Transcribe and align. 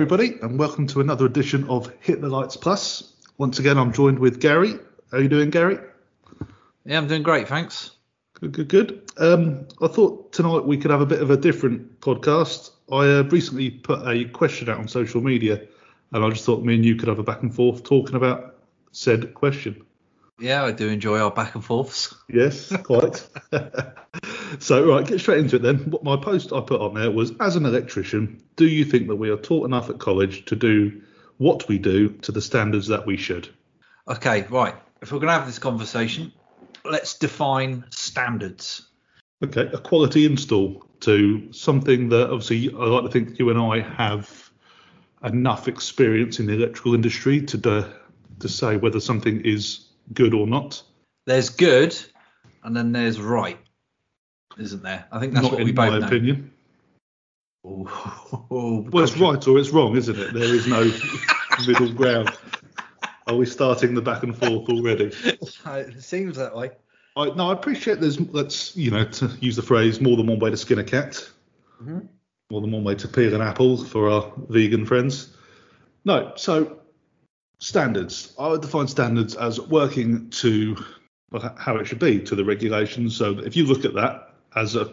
Everybody, 0.00 0.38
and 0.40 0.58
welcome 0.58 0.86
to 0.86 1.02
another 1.02 1.26
edition 1.26 1.68
of 1.68 1.92
Hit 2.00 2.22
the 2.22 2.28
Lights 2.30 2.56
Plus. 2.56 3.12
Once 3.36 3.58
again, 3.58 3.76
I'm 3.76 3.92
joined 3.92 4.18
with 4.18 4.40
Gary. 4.40 4.72
How 5.10 5.18
are 5.18 5.20
you 5.20 5.28
doing, 5.28 5.50
Gary? 5.50 5.76
Yeah, 6.86 6.96
I'm 6.96 7.06
doing 7.06 7.22
great, 7.22 7.48
thanks. 7.48 7.90
Good, 8.32 8.52
good, 8.52 8.68
good. 8.68 9.10
Um, 9.18 9.68
I 9.82 9.88
thought 9.88 10.32
tonight 10.32 10.64
we 10.64 10.78
could 10.78 10.90
have 10.90 11.02
a 11.02 11.06
bit 11.06 11.20
of 11.20 11.30
a 11.30 11.36
different 11.36 12.00
podcast. 12.00 12.70
I 12.90 13.18
uh, 13.18 13.24
recently 13.24 13.68
put 13.68 14.00
a 14.08 14.24
question 14.30 14.70
out 14.70 14.78
on 14.78 14.88
social 14.88 15.20
media, 15.20 15.66
and 16.12 16.24
I 16.24 16.30
just 16.30 16.46
thought 16.46 16.64
me 16.64 16.76
and 16.76 16.84
you 16.84 16.96
could 16.96 17.08
have 17.08 17.18
a 17.18 17.22
back 17.22 17.42
and 17.42 17.54
forth 17.54 17.84
talking 17.84 18.16
about 18.16 18.56
said 18.92 19.34
question. 19.34 19.84
Yeah, 20.38 20.64
I 20.64 20.72
do 20.72 20.88
enjoy 20.88 21.18
our 21.18 21.30
back 21.30 21.56
and 21.56 21.62
forths. 21.62 22.14
Yes, 22.26 22.74
quite. 22.84 23.28
so, 24.58 24.86
right, 24.86 25.06
get 25.06 25.20
straight 25.20 25.38
into 25.40 25.56
it 25.56 25.62
then. 25.62 25.78
What 25.90 26.04
my 26.04 26.16
post 26.16 26.52
I 26.52 26.60
put 26.60 26.80
on 26.80 26.94
there 26.94 27.10
was 27.10 27.32
As 27.40 27.56
an 27.56 27.66
electrician, 27.66 28.42
do 28.56 28.66
you 28.66 28.84
think 28.84 29.08
that 29.08 29.16
we 29.16 29.30
are 29.30 29.36
taught 29.36 29.66
enough 29.66 29.90
at 29.90 29.98
college 29.98 30.44
to 30.46 30.56
do 30.56 31.00
what 31.38 31.68
we 31.68 31.78
do 31.78 32.10
to 32.22 32.32
the 32.32 32.42
standards 32.42 32.86
that 32.88 33.06
we 33.06 33.16
should? 33.16 33.48
Okay, 34.08 34.46
right. 34.50 34.74
If 35.00 35.12
we're 35.12 35.18
going 35.18 35.28
to 35.28 35.34
have 35.34 35.46
this 35.46 35.58
conversation, 35.58 36.32
let's 36.84 37.16
define 37.16 37.84
standards. 37.90 38.88
Okay, 39.42 39.70
a 39.72 39.78
quality 39.78 40.26
install 40.26 40.84
to 41.00 41.50
something 41.52 42.10
that 42.10 42.30
obviously 42.30 42.70
I 42.74 42.84
like 42.84 43.04
to 43.04 43.10
think 43.10 43.38
you 43.38 43.48
and 43.50 43.58
I 43.58 43.80
have 43.80 44.50
enough 45.24 45.68
experience 45.68 46.40
in 46.40 46.46
the 46.46 46.52
electrical 46.54 46.94
industry 46.94 47.40
to 47.42 47.56
do, 47.56 47.84
to 48.40 48.48
say 48.48 48.76
whether 48.76 49.00
something 49.00 49.40
is 49.42 49.86
good 50.12 50.34
or 50.34 50.46
not. 50.46 50.82
There's 51.26 51.48
good, 51.48 51.96
and 52.64 52.76
then 52.76 52.92
there's 52.92 53.20
right, 53.20 53.58
isn't 54.60 54.82
there? 54.82 55.06
I 55.10 55.18
think 55.18 55.32
that's 55.32 55.42
not 55.44 55.52
what 55.52 55.60
in 55.60 55.66
we 55.66 55.72
both 55.72 55.90
my 55.92 55.98
know. 55.98 56.06
opinion. 56.06 56.52
Oh, 57.64 58.86
Well, 58.90 59.04
it's 59.04 59.16
right 59.16 59.46
or 59.48 59.58
it's 59.58 59.70
wrong, 59.70 59.96
isn't 59.96 60.18
it? 60.18 60.32
There 60.32 60.42
is 60.54 60.66
no 60.66 60.90
middle 61.66 61.92
ground. 61.92 62.30
Are 63.26 63.36
we 63.36 63.46
starting 63.46 63.94
the 63.94 64.02
back 64.02 64.22
and 64.22 64.36
forth 64.36 64.68
already? 64.68 65.12
it 65.14 66.02
seems 66.02 66.36
that 66.36 66.54
way. 66.54 66.70
I, 67.16 67.26
no, 67.30 67.50
I 67.50 67.52
appreciate 67.52 68.00
there's, 68.00 68.20
let's, 68.32 68.76
you 68.76 68.90
know, 68.90 69.04
to 69.04 69.26
use 69.40 69.56
the 69.56 69.62
phrase, 69.62 70.00
more 70.00 70.16
than 70.16 70.26
one 70.26 70.38
way 70.38 70.50
to 70.50 70.56
skin 70.56 70.78
a 70.78 70.84
cat, 70.84 71.28
Mhm. 71.82 72.08
more 72.50 72.60
than 72.60 72.70
one 72.72 72.84
way 72.84 72.94
to 72.94 73.08
peel 73.08 73.34
an 73.34 73.40
apple 73.40 73.82
for 73.84 74.08
our 74.10 74.32
vegan 74.48 74.86
friends. 74.86 75.36
No, 76.04 76.32
so 76.36 76.78
standards. 77.58 78.34
I 78.38 78.48
would 78.48 78.62
define 78.62 78.88
standards 78.88 79.34
as 79.34 79.60
working 79.60 80.30
to 80.30 80.76
well, 81.30 81.54
how 81.58 81.76
it 81.76 81.86
should 81.86 81.98
be, 82.00 82.18
to 82.20 82.34
the 82.34 82.44
regulations. 82.44 83.14
So 83.16 83.38
if 83.38 83.54
you 83.56 83.64
look 83.66 83.84
at 83.84 83.94
that 83.94 84.29
as 84.56 84.76
a 84.76 84.90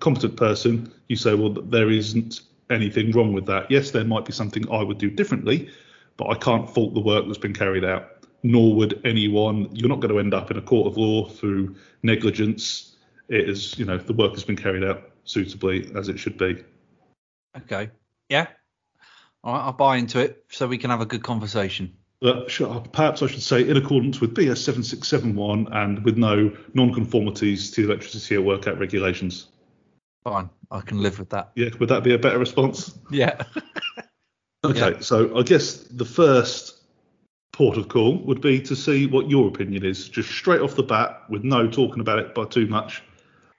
competent 0.00 0.36
person, 0.36 0.92
you 1.08 1.16
say, 1.16 1.34
well, 1.34 1.50
there 1.50 1.90
isn't 1.90 2.40
anything 2.70 3.12
wrong 3.12 3.32
with 3.32 3.46
that. 3.46 3.70
Yes, 3.70 3.90
there 3.90 4.04
might 4.04 4.24
be 4.24 4.32
something 4.32 4.70
I 4.70 4.82
would 4.82 4.98
do 4.98 5.10
differently, 5.10 5.70
but 6.16 6.28
I 6.28 6.34
can't 6.34 6.68
fault 6.68 6.94
the 6.94 7.00
work 7.00 7.26
that's 7.26 7.38
been 7.38 7.54
carried 7.54 7.84
out 7.84 8.18
nor 8.42 8.74
would 8.76 9.00
anyone. 9.04 9.68
You're 9.72 9.88
not 9.88 10.00
going 10.00 10.12
to 10.12 10.20
end 10.20 10.34
up 10.34 10.50
in 10.50 10.56
a 10.56 10.62
court 10.62 10.86
of 10.86 10.96
law 10.96 11.28
through 11.28 11.76
negligence. 12.02 12.96
It 13.28 13.48
is, 13.48 13.78
you 13.78 13.84
know, 13.84 13.98
the 13.98 14.12
work 14.12 14.32
has 14.32 14.44
been 14.44 14.56
carried 14.56 14.84
out 14.84 15.10
suitably 15.24 15.90
as 15.96 16.08
it 16.08 16.18
should 16.18 16.38
be. 16.38 16.64
Okay. 17.56 17.90
Yeah. 18.28 18.46
All 19.42 19.54
right, 19.54 19.64
I'll 19.64 19.72
buy 19.72 19.96
into 19.96 20.20
it 20.20 20.44
so 20.50 20.66
we 20.66 20.78
can 20.78 20.90
have 20.90 21.00
a 21.00 21.06
good 21.06 21.22
conversation. 21.22 21.96
But 22.20 22.50
sure, 22.50 22.68
uh, 22.68 22.80
perhaps 22.80 23.22
I 23.22 23.28
should 23.28 23.42
say 23.42 23.68
in 23.68 23.76
accordance 23.76 24.20
with 24.20 24.34
BS 24.34 24.58
7671 24.58 25.68
and 25.72 26.04
with 26.04 26.16
no 26.18 26.52
non-conformities 26.74 27.70
to 27.72 27.82
the 27.86 27.92
Electricity 27.92 28.36
or 28.36 28.42
Work 28.42 28.66
Act 28.66 28.78
regulations. 28.78 29.48
Fine, 30.24 30.50
I 30.70 30.80
can 30.80 31.00
live 31.00 31.18
with 31.18 31.30
that. 31.30 31.52
Yeah, 31.54 31.68
would 31.78 31.88
that 31.90 32.02
be 32.02 32.14
a 32.14 32.18
better 32.18 32.38
response? 32.38 32.96
Yeah. 33.10 33.42
Okay, 34.64 34.94
Yeah. 34.94 35.00
so 35.00 35.38
I 35.38 35.42
guess 35.44 35.74
the 35.84 36.04
first 36.04 36.82
port 37.52 37.78
of 37.78 37.88
call 37.88 38.18
would 38.24 38.40
be 38.40 38.60
to 38.62 38.74
see 38.74 39.06
what 39.06 39.30
your 39.30 39.46
opinion 39.46 39.84
is, 39.84 40.08
just 40.08 40.30
straight 40.30 40.60
off 40.60 40.74
the 40.74 40.82
bat, 40.82 41.22
with 41.30 41.44
no 41.44 41.68
talking 41.70 42.00
about 42.00 42.18
it 42.18 42.34
by 42.34 42.44
too 42.44 42.66
much. 42.66 43.00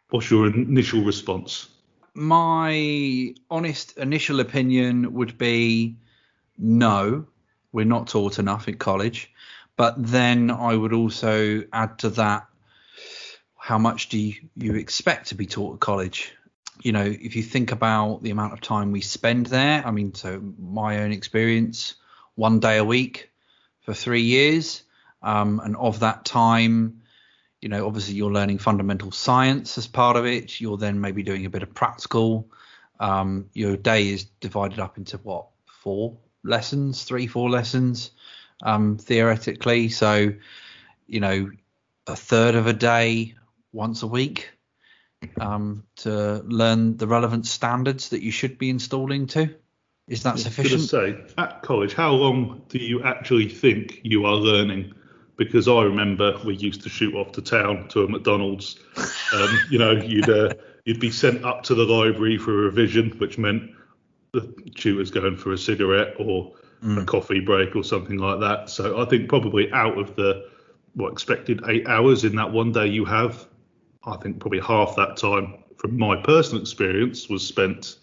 What's 0.10 0.30
your 0.30 0.48
initial 0.48 1.02
response? 1.02 1.70
My 2.16 3.34
honest 3.50 3.98
initial 3.98 4.42
opinion 4.42 5.14
would 5.14 5.38
be 5.38 5.96
no, 6.58 7.26
we're 7.72 7.86
not 7.86 8.08
taught 8.08 8.40
enough 8.40 8.68
in 8.68 8.78
college. 8.78 9.32
But 9.76 9.96
then 9.98 10.52
I 10.52 10.76
would 10.76 10.94
also 10.94 11.64
add 11.72 12.00
to 12.00 12.10
that 12.12 12.48
how 13.56 13.78
much 13.78 14.10
do 14.10 14.18
you, 14.18 14.34
you 14.56 14.76
expect 14.76 15.28
to 15.28 15.36
be 15.36 15.46
taught 15.46 15.76
at 15.76 15.80
college? 15.80 16.34
You 16.82 16.92
know, 16.92 17.04
if 17.04 17.36
you 17.36 17.44
think 17.44 17.72
about 17.72 18.24
the 18.24 18.32
amount 18.32 18.54
of 18.54 18.62
time 18.62 18.92
we 18.92 19.02
spend 19.02 19.46
there, 19.48 19.86
I 19.86 19.92
mean, 19.92 20.14
so 20.16 20.42
my 20.58 21.00
own 21.04 21.12
experience, 21.12 21.96
one 22.36 22.60
day 22.60 22.78
a 22.78 22.84
week 22.84 23.30
for 23.82 23.94
three 23.94 24.24
years. 24.24 24.84
Um, 25.22 25.62
and 25.64 25.76
of 25.76 26.00
that 26.00 26.26
time, 26.26 27.02
you 27.62 27.70
know, 27.70 27.86
obviously 27.86 28.16
you're 28.16 28.32
learning 28.32 28.58
fundamental 28.58 29.12
science 29.12 29.78
as 29.78 29.88
part 29.88 30.16
of 30.16 30.26
it. 30.26 30.60
You're 30.62 30.78
then 30.78 31.02
maybe 31.02 31.24
doing 31.24 31.46
a 31.46 31.50
bit 31.50 31.64
of 31.64 31.74
practical. 31.74 32.50
Um, 33.00 33.50
your 33.54 33.78
day 33.78 34.10
is 34.10 34.26
divided 34.40 34.80
up 34.80 34.98
into 34.98 35.18
what 35.18 35.48
four 35.66 36.18
lessons, 36.44 37.04
three, 37.04 37.28
four 37.28 37.50
lessons, 37.50 38.12
um, 38.64 38.98
theoretically. 38.98 39.90
So, 39.90 40.34
you 41.08 41.20
know, 41.20 41.52
a 42.08 42.16
third 42.16 42.56
of 42.56 42.68
a 42.68 42.74
day 42.74 43.36
once 43.72 44.02
a 44.02 44.08
week 44.08 44.50
um, 45.40 45.84
to 45.98 46.42
learn 46.46 46.98
the 46.98 47.08
relevant 47.08 47.46
standards 47.46 48.10
that 48.10 48.22
you 48.22 48.32
should 48.32 48.58
be 48.58 48.70
installing 48.70 49.28
to. 49.28 49.54
Is 50.08 50.24
that 50.24 50.40
sufficient? 50.40 50.92
going 50.92 51.16
to 51.16 51.26
say, 51.26 51.34
at 51.38 51.62
college, 51.62 51.94
how 51.94 52.12
long 52.12 52.64
do 52.70 52.80
you 52.80 53.04
actually 53.04 53.48
think 53.48 54.02
you 54.04 54.26
are 54.26 54.36
learning? 54.36 54.94
Because 55.38 55.68
I 55.68 55.84
remember 55.84 56.38
we 56.44 56.56
used 56.56 56.82
to 56.82 56.90
shoot 56.90 57.14
off 57.14 57.32
to 57.34 57.42
town 57.42 57.88
to 57.90 58.04
a 58.04 58.10
McDonald's. 58.10 58.80
Um, 59.34 59.60
you 59.70 59.78
know, 59.78 59.92
you'd 59.92 60.30
uh, 60.30 60.54
you'd 60.84 61.00
be 61.00 61.12
sent 61.12 61.46
up 61.46 61.64
to 61.64 61.76
the 61.76 61.86
library 61.86 62.38
for 62.38 62.52
a 62.52 62.64
revision, 62.64 63.12
which 63.20 63.38
meant 63.38 63.72
the 64.32 64.54
tutor's 64.76 65.12
going 65.12 65.38
for 65.38 65.54
a 65.54 65.58
cigarette 65.58 66.16
or 66.20 66.54
a 66.98 67.04
coffee 67.04 67.40
break 67.40 67.76
or 67.76 67.84
something 67.84 68.18
like 68.18 68.40
that. 68.40 68.70
So 68.70 69.02
I 69.02 69.06
think 69.06 69.28
probably 69.28 69.72
out 69.72 69.98
of 69.98 70.16
the 70.16 70.50
what 70.94 71.12
expected 71.12 71.62
eight 71.68 71.88
hours 71.88 72.24
in 72.24 72.36
that 72.36 72.52
one 72.52 72.72
day 72.72 72.88
you 72.88 73.06
have, 73.06 73.48
I 74.06 74.18
think 74.18 74.40
probably 74.40 74.60
half 74.60 74.96
that 74.96 75.18
time, 75.18 75.64
from 75.78 75.98
my 75.98 76.16
personal 76.22 76.62
experience, 76.62 77.30
was 77.30 77.46
spent 77.46 77.98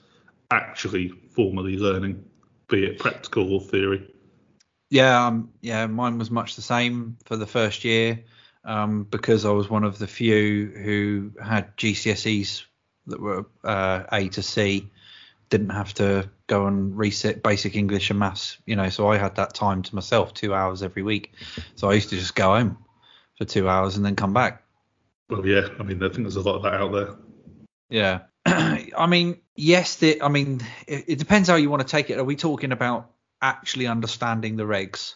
actually 0.51 1.09
formally 1.09 1.77
learning, 1.77 2.25
be 2.69 2.85
it 2.85 2.99
practical 2.99 3.53
or 3.53 3.61
theory. 3.61 4.09
Yeah, 4.91 5.27
um, 5.27 5.51
yeah, 5.63 5.87
mine 5.87 6.19
was 6.19 6.31
much 6.31 6.55
the 6.55 6.63
same 6.63 7.17
for 7.25 7.37
the 7.37 7.47
first 7.47 7.85
year 7.85 8.23
um, 8.65 9.05
because 9.05 9.45
I 9.45 9.51
was 9.51 9.69
one 9.69 9.85
of 9.85 9.99
the 9.99 10.07
few 10.07 10.67
who 10.77 11.33
had 11.43 11.77
GCSEs 11.77 12.65
that 13.07 13.21
were 13.21 13.47
uh, 13.65 14.05
A 14.13 14.29
to 14.29 14.43
C, 14.43 14.91
didn't 15.49 15.71
have 15.71 15.95
to 15.95 16.29
go 16.47 16.67
and 16.67 16.97
reset 16.97 17.43
basic 17.43 17.77
English 17.77 18.11
and 18.11 18.19
maths, 18.19 18.59
you 18.67 18.77
know, 18.77 18.89
so 18.89 19.09
I 19.09 19.17
had 19.17 19.37
that 19.37 19.55
time 19.55 19.83
to 19.83 19.95
myself, 19.95 20.35
two 20.35 20.55
hours 20.55 20.83
every 20.83 21.03
week. 21.03 21.33
So 21.77 21.91
I 21.91 21.95
used 21.95 22.11
to 22.11 22.17
just 22.17 22.35
go 22.35 22.49
home 22.57 22.79
for 23.39 23.45
two 23.45 23.69
hours 23.69 23.97
and 23.97 24.05
then 24.05 24.17
come 24.17 24.33
back. 24.33 24.65
Well, 25.29 25.47
yeah, 25.47 25.69
I 25.79 25.83
mean, 25.83 26.03
I 26.03 26.09
think 26.09 26.23
there's 26.23 26.37
a 26.37 26.41
lot 26.41 26.57
of 26.57 26.63
that 26.63 26.75
out 26.75 26.93
there. 26.93 27.15
Yeah. 27.89 28.21
I 28.47 29.07
mean, 29.07 29.41
yes, 29.57 29.97
the, 29.97 30.23
I 30.23 30.29
mean, 30.29 30.61
it, 30.87 31.05
it 31.09 31.19
depends 31.19 31.49
how 31.49 31.57
you 31.57 31.71
want 31.71 31.83
to 31.83 31.89
take 31.89 32.11
it. 32.11 32.19
Are 32.19 32.25
we 32.25 32.37
talking 32.37 32.73
about 32.73 33.11
actually 33.43 33.87
understanding 33.87 34.57
the 34.57 34.65
regs? 34.65 35.15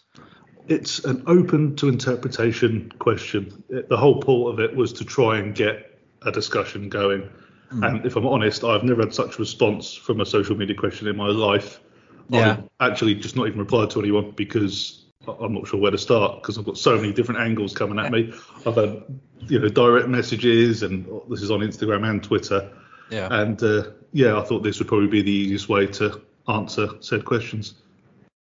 It's 0.69 1.05
an 1.05 1.25
open 1.27 1.75
to 1.77 1.89
interpretation 1.89 2.93
question. 2.99 3.65
It- 3.69 3.89
The 3.89 3.97
whole 3.97 4.21
point 4.21 4.53
of 4.53 4.61
it 4.61 4.77
was 4.77 4.93
to 4.95 5.05
try 5.05 5.39
and 5.39 5.55
get 5.55 5.99
a 6.23 6.31
discussion 6.31 6.89
going. 6.89 7.29
And 7.71 8.05
if 8.05 8.17
I'm 8.17 8.27
honest, 8.27 8.65
I've 8.65 8.83
never 8.83 9.03
had 9.03 9.15
such 9.15 9.37
a 9.37 9.39
response 9.39 9.95
from 9.95 10.21
a 10.21 10.27
social 10.27 10.57
media 10.57 10.75
question 10.75 11.07
in 11.07 11.17
my 11.17 11.29
life. 11.29 11.81
Yeah. 12.29 12.59
I've 12.81 12.93
actually 12.93 13.15
just 13.15 13.37
not 13.37 13.47
even 13.47 13.59
replied 13.59 13.91
to 13.91 14.01
anyone 14.01 14.33
because 14.33 15.05
I- 15.27 15.37
I'm 15.41 15.55
not 15.55 15.69
sure 15.69 15.79
where 15.81 15.91
to 15.91 15.99
start 15.99 16.43
because 16.43 16.59
I've 16.59 16.65
got 16.65 16.79
so 16.79 16.97
many 16.97 17.13
different 17.13 17.41
angles 17.41 17.75
coming 17.75 17.99
at 17.99 18.11
me. 18.11 18.33
I've 18.67 18.75
had, 18.77 19.03
you 19.49 19.59
know, 19.59 19.69
direct 19.69 20.09
messages 20.09 20.83
and 20.83 21.07
this 21.29 21.43
is 21.43 21.51
on 21.51 21.61
Instagram 21.61 22.09
and 22.09 22.23
Twitter. 22.23 22.71
Yeah. 23.11 23.29
And 23.31 23.63
uh, 23.63 23.91
yeah, 24.13 24.39
I 24.39 24.43
thought 24.43 24.63
this 24.63 24.79
would 24.79 24.89
probably 24.89 25.09
be 25.09 25.23
the 25.23 25.31
easiest 25.31 25.69
way 25.69 25.87
to 25.87 26.21
answer 26.49 26.89
said 27.01 27.25
questions. 27.25 27.75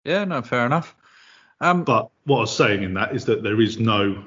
Yeah, 0.04 0.24
no, 0.24 0.42
fair 0.42 0.66
enough. 0.66 0.96
Um, 1.60 1.84
But 1.84 2.10
what 2.24 2.38
I 2.38 2.40
was 2.40 2.56
saying 2.56 2.82
in 2.82 2.94
that 2.94 3.14
is 3.14 3.24
that 3.26 3.42
there 3.42 3.60
is 3.60 3.78
no 3.78 4.22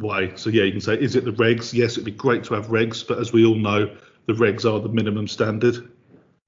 way. 0.00 0.32
So 0.36 0.50
yeah, 0.50 0.64
you 0.64 0.72
can 0.72 0.80
say, 0.80 0.94
is 0.94 1.16
it 1.16 1.24
the 1.24 1.32
regs? 1.32 1.72
Yes, 1.72 1.92
it'd 1.92 2.04
be 2.04 2.10
great 2.10 2.44
to 2.44 2.54
have 2.54 2.66
regs, 2.66 3.06
but 3.06 3.18
as 3.18 3.32
we 3.32 3.44
all 3.44 3.54
know, 3.54 3.96
the 4.26 4.32
regs 4.32 4.64
are 4.64 4.80
the 4.80 4.88
minimum 4.88 5.28
standard, 5.28 5.90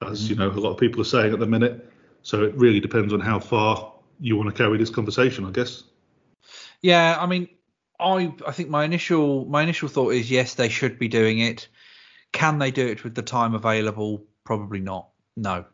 as 0.07 0.29
you 0.29 0.37
know, 0.37 0.49
a 0.49 0.53
lot 0.53 0.73
of 0.73 0.79
people 0.79 1.01
are 1.01 1.05
saying 1.05 1.33
at 1.33 1.39
the 1.39 1.47
minute. 1.47 1.93
So 2.23 2.43
it 2.43 2.55
really 2.55 2.81
depends 2.81 3.13
on 3.13 3.21
how 3.21 3.39
far 3.39 3.93
you 4.19 4.37
want 4.37 4.49
to 4.49 4.55
carry 4.55 4.79
this 4.79 4.91
conversation, 4.91 5.45
I 5.45 5.51
guess. 5.51 5.85
Yeah, 6.83 7.17
I 7.19 7.27
mean, 7.27 7.49
I 8.01 8.35
I 8.47 8.53
think 8.53 8.69
my 8.69 8.85
initial 8.85 9.45
my 9.47 9.63
initial 9.63 9.89
thought 9.89 10.11
is 10.11 10.31
yes, 10.31 10.55
they 10.55 10.69
should 10.69 10.99
be 10.99 11.09
doing 11.09 11.39
it. 11.39 11.69
Can 12.33 12.59
they 12.59 12.71
do 12.71 12.87
it 12.87 13.05
with 13.05 13.15
the 13.15 13.23
time 13.23 13.55
available? 13.55 14.25
Probably 14.45 14.81
not. 14.81 15.09
No. 15.37 15.65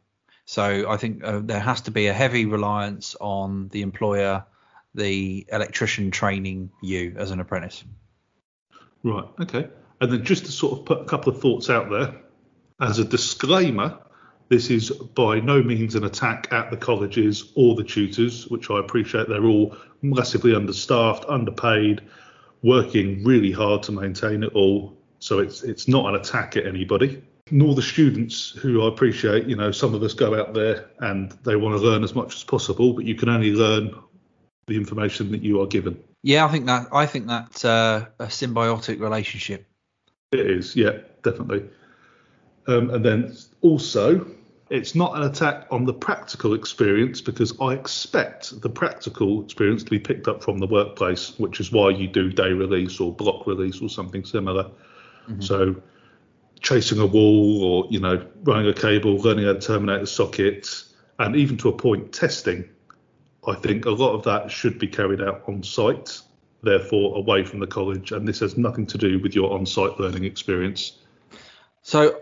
So 0.45 0.91
I 0.91 0.97
think 0.97 1.25
uh, 1.25 1.41
there 1.43 1.61
has 1.61 1.83
to 1.83 1.91
be 1.91 2.09
a 2.09 2.13
heavy 2.13 2.47
reliance 2.47 3.17
on 3.21 3.69
the 3.69 3.83
employer, 3.83 4.45
the 4.95 5.47
electrician 5.51 6.11
training 6.11 6.71
you 6.83 7.15
as 7.17 7.31
an 7.31 7.41
apprentice. 7.41 7.85
Right. 9.03 9.25
Okay. 9.41 9.69
And 10.01 10.13
then 10.13 10.25
just 10.25 10.47
to 10.47 10.53
sort 10.53 10.79
of 10.79 10.85
put 10.85 11.01
a 11.01 11.05
couple 11.05 11.33
of 11.33 11.41
thoughts 11.41 11.71
out 11.71 11.91
there, 11.91 12.15
as 12.81 12.99
a 12.99 13.05
disclaimer, 13.05 13.99
this 14.49 14.71
is 14.71 14.91
by 14.91 15.41
no 15.41 15.63
means 15.63 15.95
an 15.95 16.05
attack 16.05 16.49
at 16.51 16.71
the 16.71 16.77
colleges 16.77 17.53
or 17.55 17.75
the 17.75 17.85
tutors, 17.85 18.49
which 18.49 18.71
I 18.71 18.81
appreciate 18.81 19.29
they're 19.29 19.45
all 19.45 19.77
massively 20.03 20.55
understaffed, 20.55 21.25
underpaid, 21.29 22.03
working 22.63 23.25
really 23.25 23.53
hard 23.53 23.83
to 23.85 23.93
maintain 23.93 24.43
it 24.43 24.53
all. 24.53 24.97
So 25.21 25.39
it's 25.39 25.63
it's 25.63 25.89
not 25.89 26.07
an 26.07 26.21
attack 26.21 26.57
at 26.57 26.67
anybody, 26.67 27.23
nor 27.51 27.75
the 27.75 27.83
students 27.83 28.51
who 28.51 28.83
I 28.83 28.89
appreciate. 28.89 29.47
You 29.47 29.57
know, 29.57 29.71
some 29.71 29.95
of 29.95 30.03
us 30.03 30.15
go 30.15 30.39
out 30.39 30.53
there 30.53 30.91
and 30.99 31.31
they 31.45 31.57
want 31.57 31.77
to 31.77 31.83
learn 31.83 32.03
as 32.03 32.15
much 32.15 32.35
as 32.35 32.45
possible, 32.45 32.93
but 32.93 33.05
you 33.05 33.15
can 33.15 33.29
only 33.29 33.53
learn 33.53 33.95
the 34.67 34.77
information 34.77 35.31
that 35.33 35.43
you 35.43 35.61
are 35.61 35.67
given. 35.67 36.03
Yeah, 36.23 36.45
I 36.45 36.49
think 36.49 36.67
that 36.67 36.89
I 36.93 37.07
think 37.07 37.27
that's 37.27 37.65
uh, 37.65 38.07
a 38.19 38.27
symbiotic 38.27 39.01
relationship. 39.01 39.67
It 40.31 40.47
is, 40.47 40.77
yeah, 40.77 40.99
definitely. 41.23 41.69
Um, 42.67 42.91
and 42.91 43.05
then 43.05 43.37
also, 43.61 44.27
it's 44.71 44.95
not 44.95 45.17
an 45.17 45.25
attack 45.25 45.67
on 45.71 45.85
the 45.85 45.93
practical 45.93 46.55
experience 46.55 47.21
because 47.21 47.53
I 47.61 47.75
expect 47.75 48.61
the 48.63 48.71
practical 48.71 49.45
experience 49.45 49.83
to 49.85 49.91
be 49.91 49.99
picked 49.99 50.29
up 50.29 50.43
from 50.43 50.59
the 50.59 50.67
workplace, 50.67 51.39
which 51.39 51.61
is 51.61 51.73
why 51.73 51.91
you 51.91 52.07
do 52.07 52.31
day 52.31 52.53
release 52.53 53.01
or 53.01 53.13
block 53.13 53.47
release 53.47 53.83
or 53.83 53.89
something 53.89 54.25
similar. 54.25 54.71
Mm-hmm. 55.29 55.41
So, 55.43 55.83
chasing 56.61 57.01
a 57.01 57.07
wall 57.07 57.65
or 57.65 57.87
you 57.91 58.01
know 58.01 58.27
running 58.45 58.69
a 58.69 58.73
cable, 58.73 59.17
learning 59.17 59.45
how 59.45 59.55
to 59.55 59.61
terminate 59.61 60.03
a 60.03 60.07
socket, 60.07 60.69
and 61.19 61.35
even 61.37 61.57
to 61.59 61.69
a 61.69 61.73
point 61.73 62.13
testing. 62.13 62.69
I 63.47 63.55
think 63.55 63.87
a 63.87 63.91
lot 63.91 64.15
of 64.15 64.23
that 64.25 64.51
should 64.51 64.79
be 64.79 64.87
carried 64.87 65.21
out 65.21 65.43
on 65.49 65.63
site, 65.63 66.21
therefore 66.63 67.17
away 67.17 67.45
from 67.45 67.59
the 67.61 67.67
college, 67.67 68.13
and 68.13 68.27
this 68.27 68.41
has 68.41 68.57
nothing 68.57 68.87
to 68.87 68.99
do 68.99 69.19
with 69.19 69.35
your 69.35 69.53
on-site 69.53 69.99
learning 69.99 70.25
experience. 70.25 70.99
So 71.83 72.21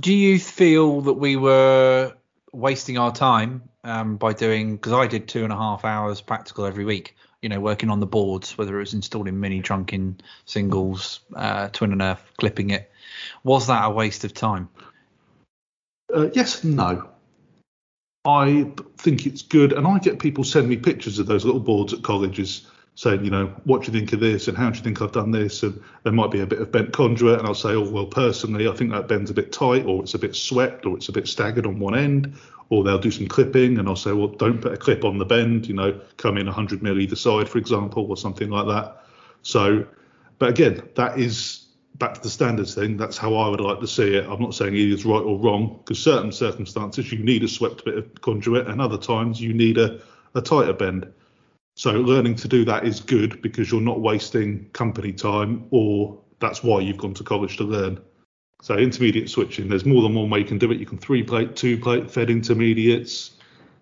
do 0.00 0.12
you 0.12 0.38
feel 0.38 1.02
that 1.02 1.14
we 1.14 1.36
were 1.36 2.14
wasting 2.52 2.98
our 2.98 3.12
time 3.12 3.62
um, 3.84 4.16
by 4.16 4.32
doing? 4.32 4.76
Because 4.76 4.92
I 4.92 5.06
did 5.06 5.28
two 5.28 5.44
and 5.44 5.52
a 5.52 5.56
half 5.56 5.84
hours 5.84 6.20
practical 6.20 6.64
every 6.64 6.84
week. 6.84 7.16
You 7.42 7.50
know, 7.50 7.60
working 7.60 7.90
on 7.90 8.00
the 8.00 8.06
boards, 8.06 8.56
whether 8.56 8.74
it 8.76 8.80
was 8.80 8.94
installing 8.94 9.38
mini 9.38 9.60
trunking 9.60 10.18
singles, 10.46 11.20
uh, 11.36 11.68
twin 11.68 11.92
and 11.92 12.00
earth, 12.00 12.24
clipping 12.38 12.70
it. 12.70 12.90
Was 13.42 13.66
that 13.66 13.84
a 13.84 13.90
waste 13.90 14.24
of 14.24 14.32
time? 14.32 14.70
Uh, 16.14 16.30
yes, 16.32 16.64
no. 16.64 17.10
I 18.24 18.70
think 18.96 19.26
it's 19.26 19.42
good, 19.42 19.72
and 19.72 19.86
I 19.86 19.98
get 19.98 20.18
people 20.18 20.44
send 20.44 20.68
me 20.68 20.76
pictures 20.76 21.18
of 21.18 21.26
those 21.26 21.44
little 21.44 21.60
boards 21.60 21.92
at 21.92 22.02
colleges 22.02 22.66
saying, 22.96 23.24
you 23.24 23.30
know, 23.30 23.46
what 23.64 23.82
do 23.82 23.90
you 23.90 23.98
think 23.98 24.12
of 24.12 24.20
this 24.20 24.46
and 24.46 24.56
how 24.56 24.70
do 24.70 24.78
you 24.78 24.84
think 24.84 25.02
I've 25.02 25.12
done 25.12 25.32
this? 25.32 25.62
And 25.64 25.82
there 26.04 26.12
might 26.12 26.30
be 26.30 26.40
a 26.40 26.46
bit 26.46 26.60
of 26.60 26.70
bent 26.72 26.92
conduit, 26.92 27.38
and 27.38 27.46
I'll 27.46 27.54
say, 27.54 27.70
oh, 27.70 27.90
well, 27.90 28.06
personally, 28.06 28.68
I 28.68 28.72
think 28.72 28.92
that 28.92 29.08
bend's 29.08 29.30
a 29.30 29.34
bit 29.34 29.52
tight, 29.52 29.84
or 29.84 30.02
it's 30.02 30.14
a 30.14 30.18
bit 30.18 30.34
swept, 30.34 30.86
or 30.86 30.96
it's 30.96 31.08
a 31.08 31.12
bit 31.12 31.26
staggered 31.28 31.66
on 31.66 31.78
one 31.78 31.96
end. 31.96 32.34
Or 32.70 32.82
they'll 32.82 32.98
do 32.98 33.10
some 33.10 33.26
clipping, 33.26 33.78
and 33.78 33.88
I'll 33.88 33.96
say, 33.96 34.12
well, 34.12 34.28
don't 34.28 34.60
put 34.60 34.72
a 34.72 34.76
clip 34.76 35.04
on 35.04 35.18
the 35.18 35.26
bend, 35.26 35.66
you 35.66 35.74
know, 35.74 36.00
come 36.16 36.38
in 36.38 36.46
100 36.46 36.82
mil 36.82 36.98
either 36.98 37.16
side, 37.16 37.48
for 37.48 37.58
example, 37.58 38.06
or 38.08 38.16
something 38.16 38.48
like 38.48 38.66
that. 38.68 39.04
So, 39.42 39.86
but 40.38 40.48
again, 40.48 40.88
that 40.94 41.18
is 41.18 41.63
back 41.96 42.14
to 42.14 42.20
the 42.20 42.30
standards 42.30 42.74
thing. 42.74 42.96
That's 42.96 43.16
how 43.16 43.34
I 43.34 43.48
would 43.48 43.60
like 43.60 43.80
to 43.80 43.86
see 43.86 44.16
it. 44.16 44.26
I'm 44.28 44.40
not 44.40 44.54
saying 44.54 44.74
either 44.74 44.94
is 44.94 45.04
right 45.04 45.22
or 45.22 45.38
wrong, 45.38 45.78
because 45.78 46.02
certain 46.02 46.32
circumstances 46.32 47.12
you 47.12 47.18
need 47.18 47.44
a 47.44 47.48
swept 47.48 47.84
bit 47.84 47.96
of 47.96 48.20
conduit, 48.20 48.66
and 48.66 48.80
other 48.80 48.98
times 48.98 49.40
you 49.40 49.54
need 49.54 49.78
a, 49.78 50.00
a 50.34 50.40
tighter 50.40 50.72
bend. 50.72 51.12
So 51.76 51.92
learning 51.92 52.36
to 52.36 52.48
do 52.48 52.64
that 52.66 52.84
is 52.84 53.00
good 53.00 53.42
because 53.42 53.70
you're 53.70 53.80
not 53.80 54.00
wasting 54.00 54.68
company 54.70 55.12
time, 55.12 55.66
or 55.70 56.20
that's 56.40 56.62
why 56.62 56.80
you've 56.80 56.98
gone 56.98 57.14
to 57.14 57.24
college 57.24 57.56
to 57.56 57.64
learn. 57.64 58.00
So 58.62 58.76
intermediate 58.76 59.28
switching, 59.28 59.68
there's 59.68 59.84
more 59.84 60.02
than 60.02 60.14
one 60.14 60.30
way 60.30 60.38
you 60.38 60.44
can 60.44 60.58
do 60.58 60.70
it. 60.72 60.78
You 60.78 60.86
can 60.86 60.98
three 60.98 61.22
plate, 61.22 61.54
two 61.56 61.78
plate, 61.78 62.10
fed 62.10 62.30
intermediates. 62.30 63.32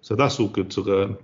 So 0.00 0.16
that's 0.16 0.40
all 0.40 0.48
good 0.48 0.70
to 0.72 0.80
learn. 0.80 1.16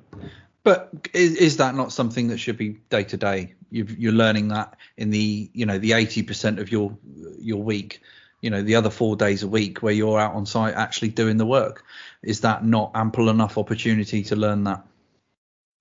But 0.63 0.91
is, 1.15 1.35
is 1.37 1.57
that 1.57 1.75
not 1.75 1.93
something 1.93 2.29
that 2.29 2.39
should 2.39 2.57
be 2.57 2.79
day 2.91 3.03
to 3.05 3.17
day? 3.17 3.55
You're 3.71 4.13
learning 4.13 4.49
that 4.49 4.77
in 4.97 5.11
the 5.11 5.51
you 5.53 5.67
know 5.67 5.79
the 5.79 5.91
80% 5.91 6.59
of 6.59 6.71
your 6.71 6.97
your 7.39 7.63
week. 7.63 8.01
You 8.41 8.51
know 8.51 8.63
the 8.63 8.77
other 8.77 8.91
four 8.91 9.17
days 9.17 9.43
a 9.43 9.49
week 9.49 9.83
where 9.83 9.93
you're 9.93 10.19
out 10.19 10.35
on 10.35 10.47
site 10.47 10.75
actually 10.75 11.09
doing 11.09 11.37
the 11.37 11.47
work. 11.47 11.85
Is 12.23 12.41
that 12.41 12.65
not 12.65 12.93
ample 12.95 13.29
enough 13.29 13.59
opportunity 13.59 14.23
to 14.25 14.37
learn 14.37 14.65
that? 14.65 14.85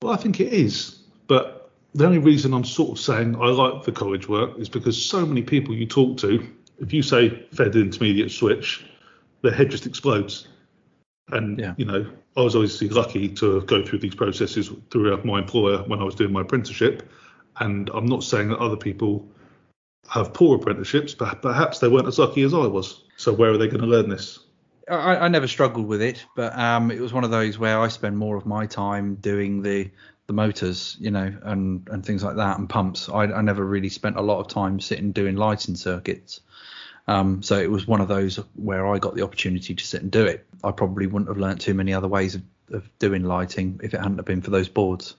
Well, 0.01 0.13
I 0.13 0.17
think 0.17 0.39
it 0.39 0.53
is. 0.53 0.99
But 1.27 1.71
the 1.93 2.05
only 2.05 2.19
reason 2.19 2.53
I'm 2.53 2.63
sort 2.63 2.91
of 2.91 2.99
saying 2.99 3.35
I 3.35 3.47
like 3.47 3.83
the 3.83 3.91
college 3.91 4.27
work 4.29 4.57
is 4.59 4.69
because 4.69 5.03
so 5.03 5.25
many 5.25 5.41
people 5.41 5.73
you 5.73 5.85
talk 5.85 6.17
to, 6.19 6.47
if 6.79 6.93
you 6.93 7.01
say 7.01 7.47
fed 7.53 7.75
intermediate 7.75 8.31
switch, 8.31 8.85
their 9.41 9.51
head 9.51 9.71
just 9.71 9.85
explodes. 9.85 10.47
And, 11.29 11.59
yeah. 11.59 11.73
you 11.77 11.85
know, 11.85 12.07
I 12.37 12.41
was 12.41 12.55
obviously 12.55 12.89
lucky 12.89 13.27
to 13.29 13.61
go 13.61 13.83
through 13.83 13.99
these 13.99 14.15
processes 14.15 14.71
through 14.91 15.21
my 15.23 15.39
employer 15.39 15.79
when 15.87 15.99
I 15.99 16.03
was 16.03 16.15
doing 16.15 16.31
my 16.31 16.41
apprenticeship. 16.41 17.09
And 17.59 17.89
I'm 17.93 18.05
not 18.05 18.23
saying 18.23 18.49
that 18.49 18.59
other 18.59 18.77
people 18.77 19.27
have 20.09 20.33
poor 20.33 20.57
apprenticeships, 20.57 21.13
but 21.13 21.41
perhaps 21.41 21.79
they 21.79 21.87
weren't 21.87 22.07
as 22.07 22.19
lucky 22.19 22.43
as 22.43 22.53
I 22.53 22.67
was. 22.67 23.03
So 23.17 23.33
where 23.33 23.51
are 23.51 23.57
they 23.57 23.67
going 23.67 23.81
to 23.81 23.87
learn 23.87 24.09
this? 24.09 24.39
I, 24.89 25.17
I 25.17 25.27
never 25.27 25.47
struggled 25.47 25.87
with 25.87 26.01
it, 26.01 26.25
but 26.35 26.57
um, 26.57 26.91
it 26.91 27.01
was 27.01 27.11
one 27.11 27.23
of 27.23 27.31
those 27.31 27.59
where 27.59 27.79
I 27.79 27.89
spend 27.89 28.17
more 28.17 28.37
of 28.37 28.45
my 28.45 28.65
time 28.65 29.15
doing 29.15 29.61
the 29.61 29.89
the 30.27 30.33
motors, 30.33 30.97
you 30.99 31.09
know, 31.09 31.33
and 31.43 31.87
and 31.89 32.05
things 32.05 32.23
like 32.23 32.35
that, 32.35 32.57
and 32.57 32.69
pumps. 32.69 33.09
I, 33.09 33.23
I 33.23 33.41
never 33.41 33.65
really 33.65 33.89
spent 33.89 34.17
a 34.17 34.21
lot 34.21 34.39
of 34.39 34.47
time 34.47 34.79
sitting 34.79 35.11
doing 35.11 35.35
lighting 35.35 35.75
circuits. 35.75 36.41
Um, 37.07 37.41
so 37.41 37.57
it 37.57 37.71
was 37.71 37.87
one 37.87 38.01
of 38.01 38.09
those 38.09 38.35
where 38.55 38.85
I 38.85 38.99
got 38.99 39.15
the 39.15 39.23
opportunity 39.23 39.73
to 39.73 39.85
sit 39.85 40.01
and 40.01 40.11
do 40.11 40.25
it. 40.25 40.45
I 40.63 40.71
probably 40.71 41.07
wouldn't 41.07 41.29
have 41.29 41.37
learnt 41.37 41.61
too 41.61 41.73
many 41.73 41.93
other 41.93 42.09
ways 42.09 42.35
of, 42.35 42.41
of 42.71 42.89
doing 42.99 43.23
lighting 43.23 43.79
if 43.81 43.93
it 43.93 43.97
hadn't 43.97 44.17
have 44.17 44.25
been 44.25 44.41
for 44.41 44.51
those 44.51 44.67
boards. 44.67 45.15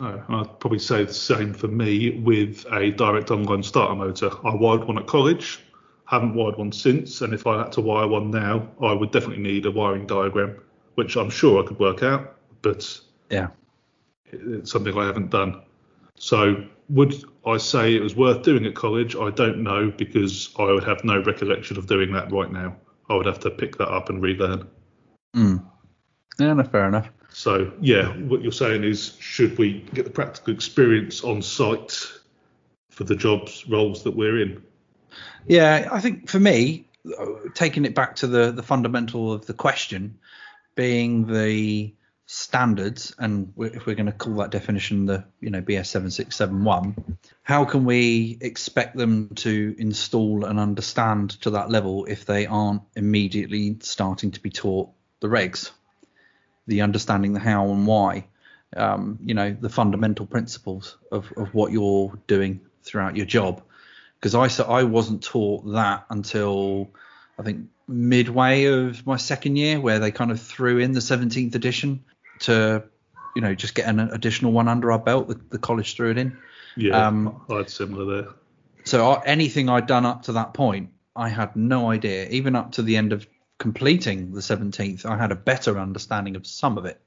Oh, 0.00 0.22
I'd 0.28 0.60
probably 0.60 0.78
say 0.78 1.04
the 1.04 1.14
same 1.14 1.54
for 1.54 1.68
me 1.68 2.20
with 2.20 2.66
a 2.72 2.90
direct 2.90 3.30
online 3.30 3.62
starter 3.62 3.94
motor. 3.94 4.30
I 4.44 4.54
wired 4.54 4.84
one 4.84 4.98
at 4.98 5.06
college 5.06 5.60
haven't 6.12 6.34
wired 6.34 6.58
one 6.58 6.70
since, 6.70 7.22
and 7.22 7.32
if 7.32 7.46
I 7.46 7.62
had 7.62 7.72
to 7.72 7.80
wire 7.80 8.06
one 8.06 8.30
now, 8.30 8.68
I 8.82 8.92
would 8.92 9.12
definitely 9.12 9.42
need 9.42 9.64
a 9.64 9.70
wiring 9.70 10.06
diagram, 10.06 10.60
which 10.94 11.16
I'm 11.16 11.30
sure 11.30 11.64
I 11.64 11.66
could 11.66 11.78
work 11.78 12.02
out, 12.02 12.36
but 12.60 13.00
yeah, 13.30 13.48
it's 14.26 14.70
something 14.70 14.96
I 14.96 15.06
haven't 15.06 15.30
done. 15.30 15.62
So 16.16 16.66
would 16.90 17.14
I 17.46 17.56
say 17.56 17.94
it 17.94 18.02
was 18.02 18.14
worth 18.14 18.42
doing 18.42 18.66
at 18.66 18.74
college? 18.74 19.16
I 19.16 19.30
don't 19.30 19.62
know 19.62 19.90
because 19.90 20.50
I 20.58 20.64
would 20.64 20.84
have 20.84 21.02
no 21.02 21.22
recollection 21.22 21.78
of 21.78 21.86
doing 21.86 22.12
that 22.12 22.30
right 22.30 22.52
now. 22.52 22.76
I 23.08 23.14
would 23.14 23.26
have 23.26 23.40
to 23.40 23.50
pick 23.50 23.78
that 23.78 23.88
up 23.88 24.10
and 24.10 24.22
relearn. 24.22 24.68
Mm. 25.34 25.64
Yeah, 26.38 26.52
no, 26.52 26.62
fair 26.62 26.88
enough. 26.88 27.10
So 27.32 27.72
yeah, 27.80 28.02
mm-hmm. 28.02 28.28
what 28.28 28.42
you're 28.42 28.52
saying 28.52 28.84
is, 28.84 29.16
should 29.18 29.58
we 29.58 29.80
get 29.94 30.04
the 30.04 30.10
practical 30.10 30.52
experience 30.52 31.24
on 31.24 31.42
site 31.42 32.06
for 32.90 33.04
the 33.04 33.16
jobs 33.16 33.66
roles 33.68 34.04
that 34.04 34.14
we're 34.14 34.40
in? 34.40 34.62
Yeah, 35.46 35.88
I 35.90 36.00
think 36.00 36.28
for 36.28 36.38
me, 36.38 36.86
taking 37.54 37.84
it 37.84 37.94
back 37.94 38.16
to 38.16 38.26
the 38.26 38.52
the 38.52 38.62
fundamental 38.62 39.32
of 39.32 39.46
the 39.46 39.54
question 39.54 40.18
being 40.74 41.26
the 41.26 41.94
standards, 42.26 43.14
and 43.18 43.52
if 43.58 43.84
we're 43.84 43.94
going 43.94 44.06
to 44.06 44.12
call 44.12 44.34
that 44.34 44.50
definition 44.50 45.06
the 45.06 45.24
you 45.40 45.50
know 45.50 45.60
BS 45.60 45.86
seven 45.86 46.10
six 46.10 46.36
seven 46.36 46.64
one, 46.64 47.18
how 47.42 47.64
can 47.64 47.84
we 47.84 48.38
expect 48.40 48.96
them 48.96 49.30
to 49.36 49.74
install 49.78 50.44
and 50.44 50.58
understand 50.58 51.30
to 51.42 51.50
that 51.50 51.70
level 51.70 52.04
if 52.06 52.24
they 52.24 52.46
aren't 52.46 52.82
immediately 52.96 53.76
starting 53.80 54.30
to 54.30 54.40
be 54.40 54.50
taught 54.50 54.90
the 55.20 55.28
regs, 55.28 55.70
the 56.66 56.82
understanding 56.82 57.32
the 57.32 57.40
how 57.40 57.70
and 57.70 57.86
why, 57.86 58.26
um, 58.76 59.18
you 59.24 59.34
know, 59.34 59.56
the 59.58 59.68
fundamental 59.68 60.26
principles 60.26 60.96
of 61.10 61.32
of 61.36 61.54
what 61.54 61.72
you're 61.72 62.18
doing 62.26 62.60
throughout 62.82 63.16
your 63.16 63.26
job 63.26 63.62
because 64.22 64.36
I 64.36 64.46
so 64.46 64.64
I 64.64 64.84
wasn't 64.84 65.24
taught 65.24 65.64
that 65.72 66.06
until 66.08 66.90
I 67.38 67.42
think 67.42 67.68
midway 67.88 68.66
of 68.66 69.04
my 69.04 69.16
second 69.16 69.56
year, 69.56 69.80
where 69.80 69.98
they 69.98 70.12
kind 70.12 70.30
of 70.30 70.40
threw 70.40 70.78
in 70.78 70.92
the 70.92 71.00
17th 71.00 71.56
edition 71.56 72.04
to 72.40 72.84
you 73.34 73.42
know 73.42 73.54
just 73.54 73.74
get 73.74 73.88
an 73.88 73.98
additional 73.98 74.52
one 74.52 74.68
under 74.68 74.92
our 74.92 74.98
belt. 74.98 75.28
The, 75.28 75.40
the 75.50 75.58
college 75.58 75.96
threw 75.96 76.12
it 76.12 76.18
in. 76.18 76.38
Yeah, 76.76 77.06
um, 77.06 77.42
I 77.50 77.58
had 77.58 77.70
similar 77.70 78.22
there. 78.22 78.32
So 78.84 79.14
anything 79.14 79.68
I'd 79.68 79.86
done 79.86 80.06
up 80.06 80.22
to 80.24 80.32
that 80.32 80.54
point, 80.54 80.90
I 81.16 81.28
had 81.28 81.56
no 81.56 81.90
idea. 81.90 82.28
Even 82.28 82.54
up 82.54 82.72
to 82.72 82.82
the 82.82 82.96
end 82.96 83.12
of 83.12 83.26
completing 83.62 84.32
the 84.32 84.40
17th, 84.40 85.06
I 85.06 85.16
had 85.16 85.32
a 85.32 85.36
better 85.36 85.78
understanding 85.78 86.36
of 86.36 86.46
some 86.46 86.76
of 86.76 86.84
it 86.84 87.00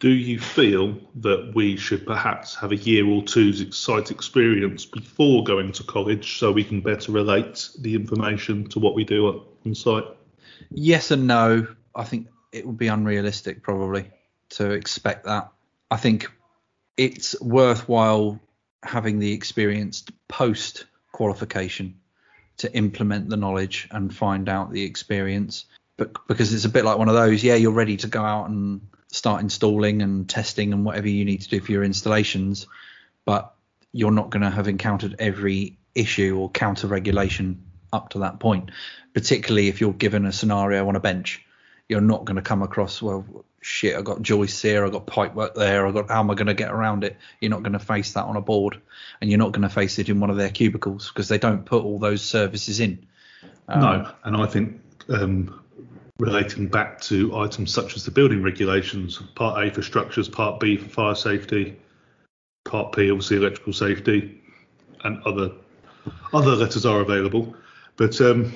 do 0.00 0.10
you 0.10 0.38
feel 0.38 0.96
that 1.16 1.52
we 1.54 1.76
should 1.76 2.06
perhaps 2.06 2.54
have 2.54 2.70
a 2.70 2.76
year 2.76 3.04
or 3.06 3.22
two's 3.22 3.76
site 3.76 4.10
experience 4.12 4.86
before 4.86 5.42
going 5.42 5.72
to 5.72 5.82
college 5.82 6.38
so 6.38 6.52
we 6.52 6.62
can 6.62 6.80
better 6.80 7.10
relate 7.10 7.68
the 7.80 7.94
information 7.94 8.68
to 8.68 8.78
what 8.78 8.94
we 8.94 9.04
do 9.04 9.44
on 9.66 9.74
site? 9.74 10.04
Yes 10.70 11.10
and 11.10 11.26
no. 11.26 11.66
I 11.96 12.04
think 12.04 12.28
it 12.52 12.64
would 12.64 12.78
be 12.78 12.86
unrealistic 12.86 13.62
probably 13.62 14.08
to 14.50 14.70
expect 14.70 15.24
that. 15.24 15.50
I 15.90 15.96
think 15.96 16.30
it's 16.96 17.40
worthwhile 17.40 18.38
having 18.84 19.18
the 19.18 19.32
experienced 19.32 20.12
post 20.28 20.86
qualification 21.10 21.98
to 22.58 22.72
implement 22.72 23.28
the 23.28 23.36
knowledge 23.36 23.88
and 23.90 24.14
find 24.14 24.48
out 24.48 24.70
the 24.70 24.84
experience. 24.84 25.64
But 25.98 26.26
because 26.28 26.54
it's 26.54 26.64
a 26.64 26.70
bit 26.70 26.86
like 26.86 26.96
one 26.96 27.08
of 27.08 27.14
those, 27.14 27.44
yeah, 27.44 27.56
you're 27.56 27.72
ready 27.72 27.98
to 27.98 28.06
go 28.06 28.22
out 28.22 28.48
and 28.48 28.80
start 29.08 29.42
installing 29.42 30.00
and 30.00 30.28
testing 30.28 30.72
and 30.72 30.84
whatever 30.84 31.08
you 31.08 31.24
need 31.24 31.42
to 31.42 31.48
do 31.48 31.60
for 31.60 31.72
your 31.72 31.84
installations, 31.84 32.66
but 33.26 33.54
you're 33.92 34.12
not 34.12 34.30
going 34.30 34.42
to 34.42 34.50
have 34.50 34.68
encountered 34.68 35.16
every 35.18 35.76
issue 35.94 36.38
or 36.38 36.50
counter 36.50 36.86
regulation 36.86 37.64
up 37.92 38.10
to 38.10 38.20
that 38.20 38.38
point, 38.38 38.70
particularly 39.12 39.68
if 39.68 39.80
you're 39.80 39.92
given 39.92 40.24
a 40.24 40.32
scenario 40.32 40.86
on 40.88 40.96
a 40.96 41.00
bench. 41.00 41.44
You're 41.88 42.00
not 42.00 42.24
going 42.24 42.36
to 42.36 42.42
come 42.42 42.62
across, 42.62 43.02
well, 43.02 43.24
shit, 43.60 43.96
I 43.96 44.02
got 44.02 44.22
joists 44.22 44.62
here, 44.62 44.86
I 44.86 44.90
got 44.90 45.06
pipe 45.06 45.34
work 45.34 45.54
there, 45.54 45.86
I 45.86 45.90
got 45.90 46.10
how 46.10 46.20
am 46.20 46.30
I 46.30 46.34
going 46.34 46.46
to 46.46 46.54
get 46.54 46.70
around 46.70 47.02
it? 47.02 47.16
You're 47.40 47.50
not 47.50 47.62
going 47.62 47.72
to 47.72 47.78
face 47.78 48.12
that 48.12 48.24
on 48.24 48.36
a 48.36 48.42
board, 48.42 48.80
and 49.20 49.30
you're 49.30 49.38
not 49.38 49.52
going 49.52 49.62
to 49.62 49.68
face 49.68 49.98
it 49.98 50.08
in 50.08 50.20
one 50.20 50.30
of 50.30 50.36
their 50.36 50.50
cubicles 50.50 51.08
because 51.08 51.28
they 51.28 51.38
don't 51.38 51.64
put 51.64 51.82
all 51.82 51.98
those 51.98 52.22
services 52.22 52.78
in. 52.78 53.06
Um, 53.66 53.80
no, 53.80 54.12
and 54.24 54.36
I 54.36 54.46
think 54.46 54.80
um, 55.08 55.60
relating 56.18 56.66
back 56.66 57.00
to 57.00 57.36
items 57.36 57.72
such 57.72 57.96
as 57.96 58.04
the 58.04 58.10
building 58.10 58.42
regulations, 58.42 59.20
Part 59.34 59.64
A 59.64 59.70
for 59.70 59.82
structures, 59.82 60.28
Part 60.28 60.60
B 60.60 60.76
for 60.76 60.88
fire 60.88 61.14
safety, 61.14 61.76
Part 62.64 62.92
P 62.92 63.10
obviously 63.10 63.36
electrical 63.36 63.72
safety, 63.72 64.40
and 65.04 65.22
other 65.24 65.52
other 66.32 66.56
letters 66.56 66.84
are 66.84 67.00
available. 67.00 67.54
But 67.96 68.20
um, 68.20 68.52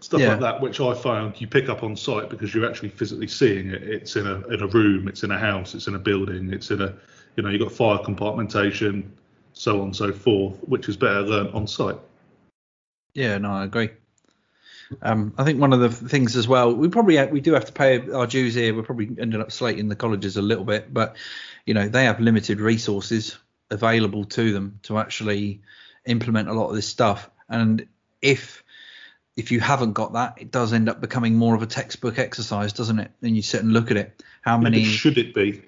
stuff 0.00 0.20
yeah. 0.20 0.30
like 0.30 0.40
that, 0.40 0.60
which 0.60 0.80
I 0.80 0.94
found 0.94 1.40
you 1.40 1.46
pick 1.46 1.68
up 1.68 1.82
on 1.82 1.96
site 1.96 2.28
because 2.28 2.54
you're 2.54 2.68
actually 2.68 2.90
physically 2.90 3.28
seeing 3.28 3.70
it. 3.70 3.82
It's 3.82 4.16
in 4.16 4.26
a 4.26 4.46
in 4.48 4.62
a 4.62 4.66
room, 4.68 5.08
it's 5.08 5.24
in 5.24 5.30
a 5.32 5.38
house, 5.38 5.74
it's 5.74 5.88
in 5.88 5.94
a 5.94 5.98
building, 5.98 6.52
it's 6.52 6.70
in 6.70 6.82
a 6.82 6.94
you 7.36 7.42
know 7.42 7.48
you've 7.48 7.62
got 7.62 7.72
fire 7.72 7.98
compartmentation, 7.98 9.08
so 9.52 9.78
on 9.78 9.86
and 9.86 9.96
so 9.96 10.12
forth, 10.12 10.56
which 10.68 10.88
is 10.88 10.96
better 10.96 11.22
learned 11.22 11.50
on 11.54 11.66
site. 11.66 11.98
Yeah, 13.14 13.38
no, 13.38 13.50
I 13.50 13.64
agree. 13.64 13.90
Um, 15.00 15.34
I 15.38 15.44
think 15.44 15.60
one 15.60 15.72
of 15.72 15.80
the 15.80 15.90
things 15.90 16.36
as 16.36 16.46
well, 16.46 16.74
we 16.74 16.88
probably 16.88 17.24
we 17.26 17.40
do 17.40 17.54
have 17.54 17.64
to 17.66 17.72
pay 17.72 18.10
our 18.10 18.26
dues 18.26 18.54
here. 18.54 18.74
We're 18.74 18.82
probably 18.82 19.10
ended 19.18 19.40
up 19.40 19.52
slating 19.52 19.88
the 19.88 19.96
colleges 19.96 20.36
a 20.36 20.42
little 20.42 20.64
bit, 20.64 20.92
but 20.92 21.16
you 21.66 21.74
know 21.74 21.88
they 21.88 22.04
have 22.04 22.20
limited 22.20 22.60
resources 22.60 23.38
available 23.70 24.24
to 24.24 24.52
them 24.52 24.78
to 24.82 24.98
actually 24.98 25.62
implement 26.06 26.48
a 26.48 26.52
lot 26.52 26.68
of 26.68 26.74
this 26.74 26.86
stuff. 26.86 27.30
And 27.48 27.86
if 28.20 28.62
if 29.36 29.50
you 29.50 29.60
haven't 29.60 29.94
got 29.94 30.12
that, 30.12 30.34
it 30.40 30.50
does 30.50 30.72
end 30.72 30.88
up 30.88 31.00
becoming 31.00 31.34
more 31.34 31.54
of 31.54 31.62
a 31.62 31.66
textbook 31.66 32.18
exercise, 32.18 32.72
doesn't 32.72 32.98
it? 32.98 33.10
And 33.22 33.34
you 33.34 33.42
sit 33.42 33.62
and 33.62 33.72
look 33.72 33.90
at 33.90 33.96
it. 33.96 34.22
How 34.42 34.58
many 34.58 34.84
should 34.84 35.18
it 35.18 35.34
be? 35.34 35.62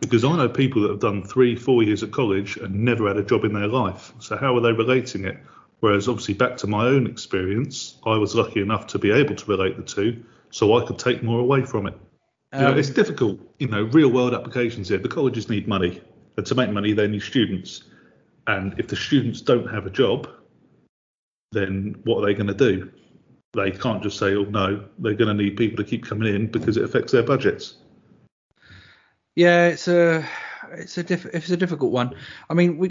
Because 0.00 0.24
I 0.24 0.36
know 0.36 0.48
people 0.48 0.82
that 0.82 0.90
have 0.90 1.00
done 1.00 1.22
three, 1.22 1.56
four 1.56 1.82
years 1.82 2.02
at 2.02 2.10
college 2.10 2.58
and 2.58 2.84
never 2.84 3.08
had 3.08 3.16
a 3.16 3.24
job 3.24 3.44
in 3.44 3.54
their 3.54 3.66
life. 3.66 4.12
So 4.18 4.36
how 4.36 4.54
are 4.54 4.60
they 4.60 4.72
relating 4.72 5.24
it? 5.24 5.38
Whereas 5.86 6.08
obviously 6.08 6.34
back 6.34 6.56
to 6.56 6.66
my 6.66 6.84
own 6.84 7.06
experience, 7.06 8.00
I 8.04 8.16
was 8.18 8.34
lucky 8.34 8.60
enough 8.60 8.88
to 8.88 8.98
be 8.98 9.12
able 9.12 9.36
to 9.36 9.46
relate 9.46 9.76
the 9.76 9.84
two, 9.84 10.24
so 10.50 10.76
I 10.76 10.84
could 10.84 10.98
take 10.98 11.22
more 11.22 11.38
away 11.38 11.62
from 11.62 11.86
it. 11.86 11.94
Um, 12.52 12.60
you 12.60 12.66
know, 12.66 12.72
um, 12.72 12.78
it's 12.80 12.90
difficult, 12.90 13.38
you 13.60 13.68
know, 13.68 13.84
real 13.84 14.10
world 14.10 14.34
applications 14.34 14.88
here. 14.88 14.98
The 14.98 15.08
colleges 15.08 15.48
need 15.48 15.68
money, 15.68 16.02
and 16.36 16.44
to 16.44 16.56
make 16.56 16.70
money, 16.70 16.92
they 16.92 17.06
need 17.06 17.22
students. 17.22 17.84
And 18.48 18.74
if 18.80 18.88
the 18.88 18.96
students 18.96 19.40
don't 19.40 19.72
have 19.72 19.86
a 19.86 19.90
job, 19.90 20.28
then 21.52 21.94
what 22.02 22.18
are 22.18 22.26
they 22.26 22.34
going 22.34 22.48
to 22.48 22.52
do? 22.52 22.90
They 23.52 23.70
can't 23.70 24.02
just 24.02 24.18
say, 24.18 24.34
"Oh 24.34 24.42
no," 24.42 24.86
they're 24.98 25.14
going 25.14 25.36
to 25.36 25.40
need 25.40 25.56
people 25.56 25.84
to 25.84 25.88
keep 25.88 26.04
coming 26.04 26.34
in 26.34 26.48
because 26.48 26.76
it 26.76 26.82
affects 26.82 27.12
their 27.12 27.22
budgets. 27.22 27.74
Yeah, 29.36 29.68
it's 29.68 29.86
a 29.86 30.26
it's 30.72 30.98
a 30.98 31.04
diff- 31.04 31.26
it's 31.26 31.50
a 31.50 31.56
difficult 31.56 31.92
one. 31.92 32.16
I 32.50 32.54
mean, 32.54 32.76
we 32.76 32.90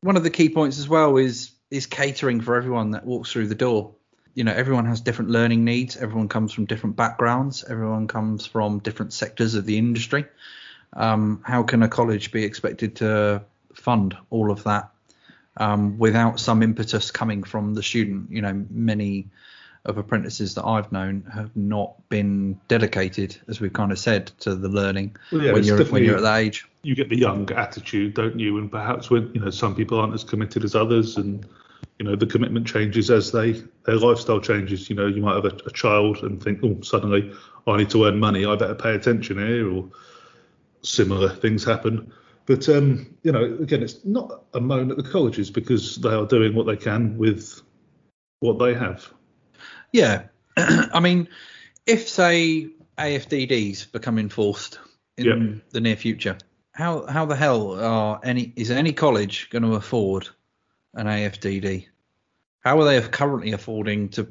one 0.00 0.18
of 0.18 0.22
the 0.22 0.28
key 0.28 0.50
points 0.50 0.78
as 0.78 0.86
well 0.86 1.16
is 1.16 1.55
is 1.70 1.86
catering 1.86 2.40
for 2.40 2.56
everyone 2.56 2.92
that 2.92 3.04
walks 3.04 3.32
through 3.32 3.48
the 3.48 3.54
door. 3.54 3.94
You 4.34 4.44
know, 4.44 4.52
everyone 4.52 4.86
has 4.86 5.00
different 5.00 5.30
learning 5.30 5.64
needs. 5.64 5.96
Everyone 5.96 6.28
comes 6.28 6.52
from 6.52 6.66
different 6.66 6.96
backgrounds. 6.96 7.64
Everyone 7.64 8.06
comes 8.06 8.46
from 8.46 8.80
different 8.80 9.12
sectors 9.12 9.54
of 9.54 9.64
the 9.64 9.78
industry. 9.78 10.26
Um, 10.92 11.40
how 11.44 11.62
can 11.62 11.82
a 11.82 11.88
college 11.88 12.32
be 12.32 12.44
expected 12.44 12.96
to 12.96 13.42
fund 13.74 14.16
all 14.30 14.50
of 14.50 14.64
that 14.64 14.90
um, 15.56 15.98
without 15.98 16.38
some 16.38 16.62
impetus 16.62 17.10
coming 17.10 17.42
from 17.42 17.74
the 17.74 17.82
student? 17.82 18.30
You 18.30 18.42
know, 18.42 18.64
many 18.70 19.28
of 19.86 19.98
apprentices 19.98 20.54
that 20.54 20.64
I've 20.64 20.90
known 20.92 21.24
have 21.32 21.56
not 21.56 21.96
been 22.08 22.60
dedicated, 22.68 23.36
as 23.48 23.60
we've 23.60 23.72
kind 23.72 23.92
of 23.92 23.98
said, 23.98 24.26
to 24.40 24.54
the 24.54 24.68
learning 24.68 25.16
well, 25.32 25.42
yeah, 25.42 25.52
when 25.52 25.64
you're 25.64 25.84
when 25.86 26.04
you're 26.04 26.16
at 26.16 26.22
that 26.22 26.36
age. 26.36 26.68
You 26.82 26.94
get 26.94 27.08
the 27.08 27.16
young 27.16 27.50
attitude, 27.52 28.14
don't 28.14 28.38
you? 28.38 28.58
And 28.58 28.70
perhaps 28.70 29.10
when 29.10 29.32
you 29.32 29.40
know 29.40 29.50
some 29.50 29.74
people 29.74 29.98
aren't 29.98 30.14
as 30.14 30.24
committed 30.24 30.64
as 30.64 30.74
others, 30.74 31.16
and 31.16 31.46
you 31.98 32.04
know 32.04 32.16
the 32.16 32.26
commitment 32.26 32.66
changes 32.66 33.10
as 33.10 33.32
they 33.32 33.52
their 33.84 33.96
lifestyle 33.96 34.40
changes. 34.40 34.90
You 34.90 34.96
know, 34.96 35.06
you 35.06 35.22
might 35.22 35.36
have 35.36 35.44
a, 35.44 35.56
a 35.66 35.72
child 35.72 36.18
and 36.18 36.42
think, 36.42 36.60
oh, 36.62 36.80
suddenly 36.82 37.32
I 37.66 37.76
need 37.76 37.90
to 37.90 38.04
earn 38.04 38.18
money, 38.18 38.44
I 38.44 38.54
better 38.56 38.74
pay 38.74 38.94
attention 38.94 39.38
here, 39.38 39.70
or 39.72 39.88
similar 40.82 41.28
things 41.28 41.64
happen. 41.64 42.12
But 42.46 42.68
um, 42.68 43.16
you 43.22 43.32
know, 43.32 43.44
again, 43.60 43.82
it's 43.82 44.04
not 44.04 44.44
a 44.54 44.60
moan 44.60 44.90
at 44.90 44.96
the 44.96 45.02
colleges 45.02 45.50
because 45.50 45.96
they 45.96 46.10
are 46.10 46.26
doing 46.26 46.54
what 46.54 46.66
they 46.66 46.76
can 46.76 47.18
with 47.18 47.60
what 48.40 48.58
they 48.58 48.74
have. 48.74 49.12
Yeah, 49.92 50.24
I 50.56 51.00
mean, 51.00 51.28
if 51.86 52.08
say 52.08 52.68
AFDDs 52.98 53.92
become 53.92 54.18
enforced 54.18 54.78
in 55.16 55.24
yep. 55.24 55.62
the 55.70 55.80
near 55.80 55.96
future, 55.96 56.38
how 56.72 57.06
how 57.06 57.24
the 57.24 57.36
hell 57.36 57.80
are 57.80 58.20
any 58.22 58.52
is 58.56 58.70
any 58.70 58.92
college 58.92 59.48
going 59.50 59.62
to 59.62 59.74
afford 59.74 60.28
an 60.94 61.06
AFDD? 61.06 61.86
How 62.60 62.80
are 62.80 62.84
they 62.84 63.00
currently 63.00 63.52
affording 63.52 64.10
to 64.10 64.28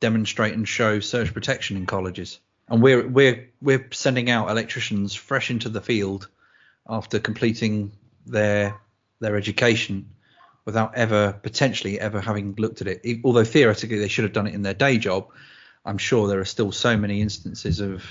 demonstrate 0.00 0.54
and 0.54 0.66
show 0.66 1.00
surge 1.00 1.32
protection 1.32 1.76
in 1.76 1.86
colleges? 1.86 2.40
And 2.68 2.82
we're 2.82 3.06
we're 3.06 3.50
we're 3.60 3.88
sending 3.92 4.30
out 4.30 4.50
electricians 4.50 5.14
fresh 5.14 5.50
into 5.50 5.68
the 5.68 5.80
field 5.80 6.28
after 6.88 7.18
completing 7.18 7.92
their 8.26 8.80
their 9.20 9.36
education 9.36 10.10
without 10.64 10.94
ever 10.94 11.32
potentially 11.42 12.00
ever 12.00 12.20
having 12.20 12.54
looked 12.56 12.80
at 12.80 12.86
it. 12.86 13.20
Although 13.24 13.44
theoretically 13.44 13.98
they 13.98 14.08
should 14.08 14.24
have 14.24 14.32
done 14.32 14.46
it 14.46 14.54
in 14.54 14.62
their 14.62 14.74
day 14.74 14.98
job, 14.98 15.28
I'm 15.84 15.98
sure 15.98 16.28
there 16.28 16.40
are 16.40 16.46
still 16.46 16.72
so 16.72 16.96
many 16.96 17.20
instances 17.20 17.80
of 17.80 18.04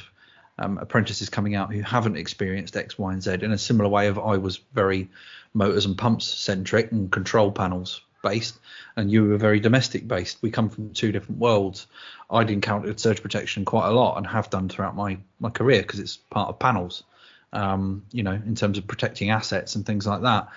um, 0.60 0.78
apprentices 0.78 1.30
coming 1.30 1.56
out 1.56 1.74
who 1.74 1.82
haven't 1.82 2.18
experienced 2.18 2.78
X, 2.78 2.98
Y, 2.98 3.12
and 3.12 3.24
Z 3.24 3.40
in 3.42 3.52
a 3.52 3.58
similar 3.58 3.90
way 3.90 4.08
of 4.08 4.20
I 4.20 4.38
was 4.38 4.60
very 4.74 5.10
motors 5.54 5.86
and 5.86 5.98
pumps 5.98 6.26
centric 6.26 6.92
and 6.92 7.12
control 7.12 7.52
panels 7.52 8.02
based, 8.22 8.60
and 8.96 9.12
you 9.12 9.26
were 9.26 9.38
very 9.38 9.60
domestic 9.60 10.08
based. 10.08 10.42
We 10.42 10.52
come 10.52 10.70
from 10.70 10.94
two 10.94 11.12
different 11.12 11.40
worlds. 11.40 11.88
I'd 12.30 12.52
encountered 12.52 13.00
surge 13.00 13.22
protection 13.22 13.66
quite 13.66 13.88
a 13.88 13.92
lot 13.92 14.18
and 14.18 14.28
have 14.28 14.50
done 14.50 14.70
throughout 14.70 14.96
my 14.96 15.18
my 15.40 15.50
career 15.50 15.82
because 15.82 16.00
it's 16.00 16.18
part 16.18 16.50
of 16.50 16.60
panels. 16.60 17.04
Um, 17.52 18.04
you 18.12 18.24
know, 18.24 18.32
in 18.32 18.56
terms 18.56 18.78
of 18.78 18.88
protecting 18.88 19.30
assets 19.30 19.76
and 19.76 19.86
things 19.86 20.08
like 20.08 20.22
that 20.22 20.48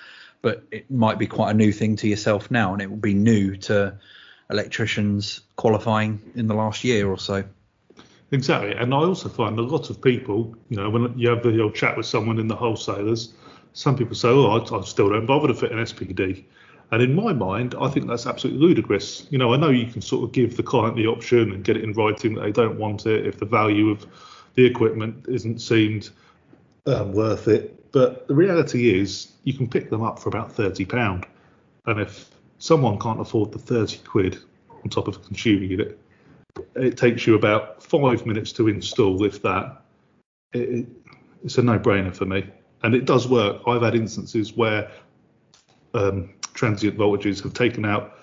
but 0.42 0.64
it 0.70 0.90
might 0.90 1.18
be 1.18 1.26
quite 1.26 1.50
a 1.50 1.54
new 1.54 1.72
thing 1.72 1.96
to 1.96 2.08
yourself 2.08 2.50
now, 2.50 2.72
and 2.72 2.82
it 2.82 2.90
will 2.90 2.96
be 2.96 3.14
new 3.14 3.56
to 3.56 3.98
electricians 4.50 5.40
qualifying 5.56 6.20
in 6.34 6.46
the 6.46 6.54
last 6.54 6.84
year 6.84 7.08
or 7.08 7.18
so. 7.18 7.44
Exactly, 8.32 8.72
and 8.72 8.92
I 8.92 8.98
also 8.98 9.28
find 9.28 9.58
a 9.58 9.62
lot 9.62 9.90
of 9.90 10.02
people, 10.02 10.54
you 10.68 10.76
know, 10.76 10.90
when 10.90 11.16
you 11.18 11.28
have 11.30 11.42
the 11.42 11.60
old 11.60 11.74
chat 11.74 11.96
with 11.96 12.06
someone 12.06 12.38
in 12.38 12.48
the 12.48 12.56
wholesalers, 12.56 13.34
some 13.72 13.96
people 13.96 14.16
say, 14.16 14.28
"Oh, 14.28 14.46
I, 14.46 14.76
I 14.76 14.82
still 14.82 15.10
don't 15.10 15.26
bother 15.26 15.48
to 15.48 15.54
fit 15.54 15.70
an 15.70 15.78
SPD," 15.78 16.44
and 16.90 17.02
in 17.02 17.14
my 17.14 17.32
mind, 17.32 17.74
I 17.80 17.88
think 17.88 18.08
that's 18.08 18.26
absolutely 18.26 18.66
ludicrous. 18.66 19.26
You 19.30 19.38
know, 19.38 19.54
I 19.54 19.56
know 19.56 19.70
you 19.70 19.86
can 19.86 20.02
sort 20.02 20.24
of 20.24 20.32
give 20.32 20.56
the 20.56 20.62
client 20.62 20.96
the 20.96 21.06
option 21.06 21.52
and 21.52 21.62
get 21.62 21.76
it 21.76 21.84
in 21.84 21.92
writing 21.92 22.34
that 22.34 22.42
they 22.42 22.52
don't 22.52 22.78
want 22.78 23.06
it 23.06 23.26
if 23.26 23.38
the 23.38 23.46
value 23.46 23.90
of 23.90 24.06
the 24.54 24.64
equipment 24.64 25.26
isn't 25.28 25.60
seemed 25.60 26.10
um, 26.86 27.12
worth 27.12 27.48
it, 27.48 27.90
but 27.92 28.26
the 28.28 28.34
reality 28.34 29.00
is, 29.00 29.32
you 29.44 29.54
can 29.54 29.68
pick 29.68 29.90
them 29.90 30.02
up 30.02 30.18
for 30.18 30.28
about 30.28 30.52
thirty 30.52 30.84
pound, 30.84 31.26
and 31.86 32.00
if 32.00 32.30
someone 32.58 32.98
can't 32.98 33.20
afford 33.20 33.52
the 33.52 33.58
thirty 33.58 33.98
quid 33.98 34.38
on 34.82 34.90
top 34.90 35.08
of 35.08 35.16
a 35.16 35.20
consumer 35.20 35.64
unit, 35.64 35.98
it 36.74 36.96
takes 36.96 37.26
you 37.26 37.34
about 37.34 37.82
five 37.82 38.26
minutes 38.26 38.52
to 38.52 38.68
install, 38.68 39.24
if 39.24 39.42
that. 39.42 39.82
It, 40.52 40.68
it, 40.68 40.86
it's 41.44 41.58
a 41.58 41.62
no-brainer 41.62 42.14
for 42.14 42.24
me, 42.24 42.48
and 42.82 42.94
it 42.94 43.04
does 43.04 43.28
work. 43.28 43.62
I've 43.66 43.82
had 43.82 43.94
instances 43.94 44.56
where 44.56 44.90
um, 45.94 46.34
transient 46.54 46.96
voltages 46.96 47.42
have 47.42 47.52
taken 47.54 47.84
out 47.84 48.18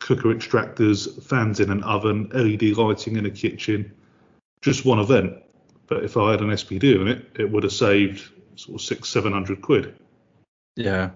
cooker 0.00 0.28
extractors, 0.28 1.22
fans 1.22 1.60
in 1.60 1.70
an 1.70 1.82
oven, 1.82 2.30
LED 2.32 2.76
lighting 2.76 3.16
in 3.16 3.26
a 3.26 3.30
kitchen, 3.30 3.92
just 4.62 4.84
one 4.84 4.98
event. 4.98 5.34
But 5.88 6.04
if 6.04 6.16
I 6.16 6.30
had 6.30 6.40
an 6.40 6.50
SPD 6.50 7.00
in 7.00 7.08
it, 7.08 7.26
it 7.38 7.50
would 7.50 7.64
have 7.64 7.72
saved 7.72 8.30
sort 8.56 8.80
of 8.80 8.84
six, 8.84 9.08
seven 9.08 9.32
hundred 9.32 9.62
quid. 9.62 9.94
Yeah, 10.76 11.10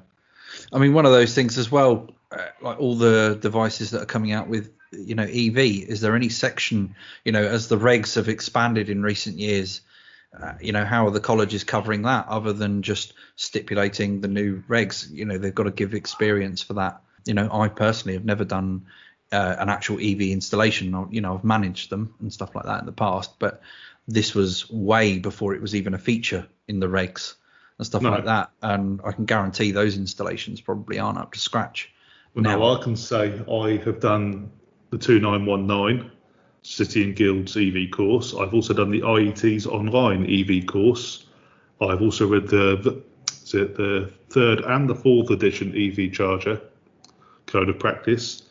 I 0.73 0.79
mean 0.79 0.95
one 0.95 1.07
of 1.07 1.13
those 1.13 1.35
things 1.35 1.59
as 1.59 1.71
well. 1.71 2.11
Uh, 2.31 2.47
like 2.63 2.81
all 2.81 2.97
the 2.97 3.39
devices 3.41 3.91
that 3.91 4.03
are 4.03 4.07
coming 4.07 4.33
out 4.33 4.49
with 4.49 4.73
you 4.93 5.15
know 5.15 5.25
EV? 5.25 5.59
Is 5.89 6.01
there 6.01 6.17
any 6.17 6.29
section, 6.29 6.95
you 7.25 7.33
know, 7.33 7.43
as 7.43 7.69
the 7.69 7.79
regs 7.79 8.15
have 8.17 8.29
expanded 8.29 8.89
in 8.89 9.03
recent 9.03 9.39
years? 9.39 9.81
Uh, 10.41 10.55
you 10.61 10.73
know, 10.73 10.85
how 10.85 11.07
are 11.07 11.11
the 11.11 11.21
colleges 11.21 11.63
covering 11.63 12.03
that 12.03 12.27
other 12.27 12.53
than 12.53 12.83
just 12.83 13.13
stipulating 13.37 14.21
the 14.21 14.29
new 14.29 14.63
regs? 14.63 15.11
You 15.11 15.27
know, 15.27 15.37
they've 15.37 15.55
got 15.55 15.65
to 15.65 15.71
give 15.71 15.95
experience 15.95 16.63
for 16.63 16.75
that. 16.75 17.03
You 17.27 17.35
know, 17.35 17.49
I 17.53 17.69
personally 17.69 18.15
have 18.15 18.25
never 18.25 18.45
done 18.45 18.87
uh, 19.31 19.57
an 19.59 19.69
actual 19.69 19.97
EV 19.97 20.23
installation. 20.23 21.09
You 21.11 21.21
know, 21.21 21.35
I've 21.35 21.45
managed 21.45 21.91
them 21.91 22.15
and 22.21 22.33
stuff 22.33 22.55
like 22.55 22.65
that 22.65 22.81
in 22.81 22.87
the 22.87 22.93
past, 22.93 23.39
but 23.39 23.61
this 24.09 24.35
was 24.35 24.69
way 24.71 25.19
before 25.19 25.55
it 25.55 25.61
was 25.61 25.75
even 25.75 25.95
a 25.95 25.99
feature 25.99 26.47
in 26.69 26.81
the 26.81 26.87
regs 26.87 27.35
and 27.79 27.87
stuff 27.87 28.03
no. 28.03 28.11
like 28.11 28.25
that. 28.25 28.51
And 28.63 29.01
I 29.05 29.13
can 29.13 29.25
guarantee 29.25 29.71
those 29.71 29.97
installations 29.97 30.61
probably 30.61 30.99
aren't 30.99 31.19
up 31.19 31.33
to 31.33 31.39
scratch. 31.39 31.93
Well, 32.35 32.43
now. 32.43 32.59
no, 32.59 32.77
I 32.77 32.83
can 32.83 32.97
say 32.97 33.41
I 33.51 33.83
have 33.85 34.01
done 34.01 34.51
the 34.91 34.99
2919 34.99 36.11
City 36.63 37.05
and 37.05 37.17
Guilds 37.17 37.57
EV 37.57 37.91
course. 37.91 38.35
I've 38.35 38.55
also 38.55 38.73
done 38.73 38.91
the 38.91 39.01
IET's 39.01 39.67
online 39.67 40.27
EV 40.31 40.67
course. 40.67 41.27
I've 41.81 42.01
also 42.01 42.27
read 42.27 42.47
the, 42.47 42.77
the 42.77 43.03
the 43.53 44.11
third 44.31 44.61
and 44.61 44.89
the 44.89 44.95
fourth 44.95 45.31
edition 45.31 45.75
EV 45.77 46.13
charger 46.13 46.61
code 47.47 47.69
of 47.69 47.79
practice. 47.79 48.45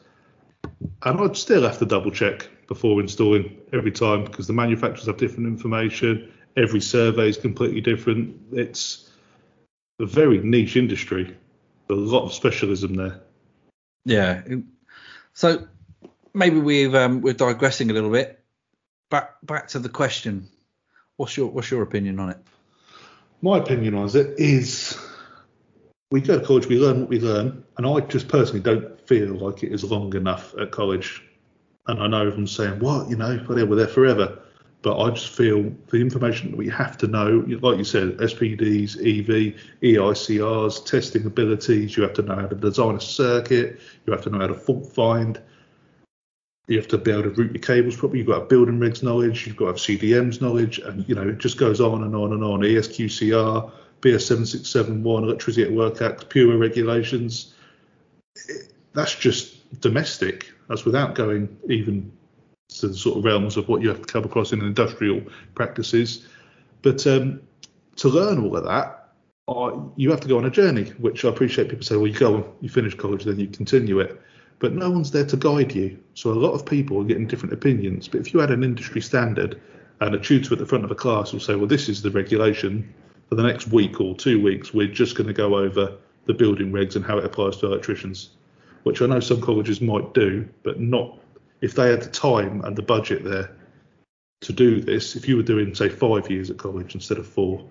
And 1.04 1.20
I'd 1.20 1.36
still 1.36 1.64
have 1.64 1.80
to 1.80 1.86
double 1.86 2.12
check 2.12 2.48
before 2.72 3.02
installing 3.02 3.58
every 3.74 3.92
time 3.92 4.24
because 4.24 4.48
the 4.48 4.54
manufacturers 4.54 5.06
have 5.06 5.18
different 5.18 5.46
information. 5.46 6.32
Every 6.56 6.80
survey 6.80 7.28
is 7.28 7.36
completely 7.36 7.82
different. 7.82 8.40
It's 8.54 9.10
a 10.00 10.06
very 10.06 10.38
niche 10.38 10.78
industry. 10.78 11.36
A 11.90 11.94
lot 11.94 12.24
of 12.24 12.34
specialism 12.34 12.96
there. 12.96 13.20
Yeah. 14.06 14.44
So 15.34 15.68
maybe 16.34 16.62
we've 16.62 16.96
um, 16.96 17.20
we're 17.20 17.34
digressing 17.34 17.92
a 17.92 17.94
little 17.94 18.10
bit. 18.10 18.40
Back 19.10 19.32
back 19.44 19.68
to 19.70 19.80
the 19.80 19.90
question. 19.90 20.48
What's 21.18 21.36
your 21.36 21.48
what's 21.48 21.70
your 21.70 21.82
opinion 21.82 22.22
on 22.22 22.30
it? 22.30 22.38
My 23.42 23.58
opinion 23.58 23.96
on 23.96 24.08
it 24.16 24.40
is 24.40 24.98
we 26.10 26.22
go 26.22 26.40
to 26.40 26.46
college, 26.46 26.68
we 26.68 26.80
learn 26.80 27.02
what 27.02 27.10
we 27.10 27.20
learn, 27.20 27.66
and 27.76 27.86
I 27.86 28.00
just 28.00 28.30
personally 28.30 28.62
don't 28.62 28.98
feel 29.02 29.34
like 29.36 29.62
it 29.62 29.74
is 29.74 29.84
long 29.84 30.16
enough 30.16 30.56
at 30.58 30.72
college. 30.72 31.22
And 31.88 32.00
I 32.02 32.08
know 32.08 32.22
everyone's 32.22 32.52
saying, 32.52 32.80
"What? 32.80 33.10
You 33.10 33.16
know, 33.16 33.40
but 33.48 33.68
we're 33.68 33.76
there 33.76 33.88
forever." 33.88 34.40
But 34.84 35.00
I 35.00 35.12
just 35.12 35.30
feel 35.30 35.72
the 35.90 35.98
information 35.98 36.52
that 36.52 36.58
we 36.58 36.68
have 36.70 36.98
to 37.00 37.08
know, 37.08 37.46
like 37.62 37.78
you 37.78 37.84
said, 37.84 38.18
SPDs, 38.18 38.98
EV, 38.98 39.54
EICRs, 39.84 40.86
testing 40.86 41.26
abilities. 41.26 41.96
You 41.96 42.04
have 42.04 42.14
to 42.14 42.24
know 42.24 42.36
how 42.36 42.48
to 42.48 42.56
design 42.56 42.96
a 42.96 43.02
circuit. 43.02 43.80
You 44.06 44.14
have 44.14 44.24
to 44.24 44.32
know 44.32 44.40
how 44.40 44.48
to 44.48 44.56
fault 44.56 44.92
find. 44.92 45.40
You 46.68 46.78
have 46.78 46.88
to 46.88 46.98
be 46.98 47.12
able 47.12 47.24
to 47.24 47.30
route 47.30 47.54
your 47.54 47.62
cables 47.62 47.96
properly. 47.96 48.20
You've 48.20 48.28
got 48.28 48.34
to 48.34 48.40
have 48.40 48.50
building 48.50 48.80
regs 48.80 49.04
knowledge. 49.04 49.46
You've 49.46 49.58
got 49.58 49.66
to 49.66 49.72
have 49.72 50.00
CDMs 50.00 50.42
knowledge, 50.42 50.80
and 50.80 51.08
you 51.08 51.14
know 51.14 51.28
it 51.28 51.38
just 51.38 51.58
goes 51.58 51.80
on 51.80 52.04
and 52.04 52.16
on 52.16 52.34
and 52.34 52.44
on. 52.44 52.62
ESQCR, 52.62 53.72
BS 54.02 54.22
7671, 54.22 55.24
Electricity 55.26 55.64
at 55.64 55.72
Work 55.72 56.02
Act, 56.02 56.30
PUWER 56.30 56.58
regulations. 56.58 57.54
That's 58.94 59.14
just 59.14 59.80
domestic. 59.80 60.52
That's 60.72 60.86
without 60.86 61.16
going 61.16 61.58
even 61.68 62.14
to 62.70 62.88
the 62.88 62.94
sort 62.94 63.18
of 63.18 63.26
realms 63.26 63.58
of 63.58 63.68
what 63.68 63.82
you 63.82 63.90
have 63.90 64.00
to 64.00 64.08
come 64.08 64.24
across 64.24 64.54
in 64.54 64.62
industrial 64.62 65.22
practices. 65.54 66.26
But 66.82 67.06
um, 67.06 67.42
to 67.98 68.08
learn 68.08 68.40
all 68.40 68.56
of 68.56 68.64
that, 68.64 69.10
uh, 69.50 69.78
you 69.98 70.10
have 70.12 70.22
to 70.22 70.30
go 70.30 70.38
on 70.38 70.46
a 70.46 70.50
journey, 70.50 70.86
which 70.92 71.26
I 71.26 71.28
appreciate 71.28 71.68
people 71.68 71.84
say, 71.84 71.98
well, 71.98 72.08
you 72.08 72.18
go 72.18 72.56
you 72.62 72.70
finish 72.70 72.96
college, 72.96 73.26
then 73.26 73.38
you 73.38 73.48
continue 73.48 74.00
it. 74.00 74.22
But 74.60 74.72
no 74.72 74.90
one's 74.90 75.12
there 75.12 75.26
to 75.26 75.36
guide 75.36 75.76
you. 75.76 76.00
So 76.14 76.32
a 76.32 76.40
lot 76.40 76.54
of 76.54 76.66
people 76.66 77.02
are 77.02 77.04
getting 77.04 77.28
different 77.28 77.54
opinions. 77.54 78.08
But 78.08 78.22
if 78.22 78.34
you 78.34 78.40
had 78.40 78.52
an 78.52 78.64
industry 78.64 79.02
standard 79.02 79.60
and 80.00 80.16
a 80.16 80.20
tutor 80.20 80.54
at 80.54 80.60
the 80.60 80.66
front 80.66 80.86
of 80.86 80.92
a 80.92 80.96
class 80.96 81.34
will 81.34 81.42
say, 81.42 81.56
well, 81.56 81.68
this 81.68 81.90
is 81.90 82.02
the 82.02 82.12
regulation, 82.12 82.94
for 83.28 83.36
the 83.36 83.44
next 83.44 83.68
week 83.68 84.00
or 84.00 84.16
two 84.16 84.42
weeks, 84.42 84.74
we're 84.74 84.88
just 84.88 85.18
going 85.18 85.28
to 85.28 85.34
go 85.34 85.58
over 85.58 85.98
the 86.28 86.34
building 86.34 86.72
regs 86.72 86.96
and 86.96 87.04
how 87.04 87.18
it 87.18 87.26
applies 87.26 87.58
to 87.58 87.66
electricians, 87.66 88.30
which 88.84 89.02
I 89.02 89.06
know 89.06 89.20
some 89.20 89.42
colleges 89.42 89.82
might 89.82 90.14
do, 90.14 90.48
but 90.64 90.80
not 90.80 91.20
if 91.62 91.76
they 91.76 91.90
had 91.92 92.02
the 92.02 92.10
time 92.10 92.64
and 92.64 92.76
the 92.76 92.82
budget 92.82 93.24
there 93.24 93.52
to 94.42 94.54
do 94.54 94.82
this. 94.82 95.16
If 95.16 95.28
you 95.28 95.38
were 95.38 95.44
doing, 95.44 95.76
say, 95.76 95.90
five 95.90 96.30
years 96.30 96.50
at 96.50 96.58
college 96.58 96.96
instead 96.96 97.18
of 97.18 97.28
four, 97.28 97.64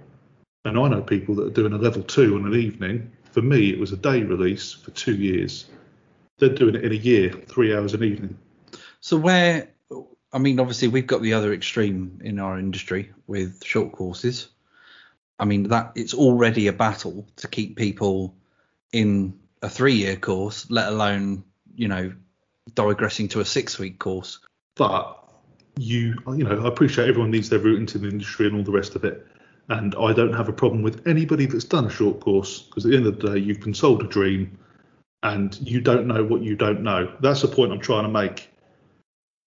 and 0.65 0.79
I 0.79 0.89
know 0.89 1.03
people 1.03 1.35
that 1.37 1.47
are 1.47 1.51
doing 1.51 1.73
a 1.73 1.79
level 1.79 2.03
two 2.03 2.37
on 2.37 2.47
an 2.47 2.55
evening. 2.55 3.11
For 3.33 3.43
me, 3.43 3.71
it 3.71 3.79
was 3.79 3.93
a 3.93 3.97
day 3.97 4.23
release 4.23 4.73
for 4.73 4.91
two 4.91 5.15
years. 5.15 5.67
They're 6.39 6.49
doing 6.49 6.75
it 6.75 6.85
in 6.85 6.93
a 6.93 6.97
year, 6.97 7.33
three 7.33 7.75
hours 7.75 7.95
an 7.95 8.05
evening. 8.05 8.39
So 9.01 9.17
where, 9.17 9.71
I 10.33 10.39
mean, 10.39 10.61
obviously 10.61 10.89
we've 10.89 11.07
got 11.07 11.23
the 11.23 11.33
other 11.33 11.53
extreme 11.53 12.21
in 12.23 12.39
our 12.39 12.59
industry 12.59 13.13
with 13.27 13.65
short 13.65 13.93
courses. 13.93 14.49
I 15.39 15.47
mean 15.47 15.65
that 15.65 15.93
it's 15.95 16.13
already 16.13 16.67
a 16.67 16.73
battle 16.73 17.27
to 17.37 17.49
keep 17.49 17.77
people 17.77 18.35
in 18.93 19.40
a 19.63 19.69
three-year 19.69 20.17
course, 20.17 20.71
let 20.71 20.89
alone 20.89 21.45
you 21.75 21.89
know 21.89 22.13
digressing 22.75 23.29
to 23.29 23.41
a 23.41 23.45
six-week 23.45 23.99
course. 23.99 24.39
But 24.77 25.17
you 25.77 26.15
you 26.29 26.45
know 26.45 26.65
I 26.65 26.69
appreciate 26.69 27.09
everyone 27.09 27.31
needs 27.31 27.49
their 27.49 27.59
route 27.59 27.79
into 27.79 27.99
the 27.99 28.09
industry 28.09 28.47
and 28.47 28.57
all 28.57 28.65
the 28.65 28.73
rest 28.73 28.97
of 28.97 29.05
it, 29.05 29.27
and 29.69 29.95
I 29.97 30.13
don't 30.13 30.35
have 30.35 30.49
a 30.49 30.53
problem 30.53 30.83
with 30.83 31.07
anybody 31.07 31.47
that's 31.47 31.65
done 31.65 31.87
a 31.87 31.91
short 31.91 32.21
course 32.21 32.63
because 32.63 32.85
at 32.85 32.91
the 32.91 32.97
end 32.97 33.07
of 33.07 33.21
the 33.21 33.33
day 33.33 33.39
you've 33.39 33.61
been 33.61 33.75
sold 33.75 34.03
a 34.03 34.07
dream, 34.07 34.59
and 35.23 35.59
you 35.61 35.81
don't 35.81 36.07
know 36.07 36.25
what 36.25 36.43
you 36.43 36.57
don't 36.57 36.83
know. 36.83 37.13
That's 37.21 37.43
the 37.43 37.49
point 37.49 37.73
I'm 37.73 37.81
trying 37.81 38.05
to 38.05 38.11
make. 38.11 38.49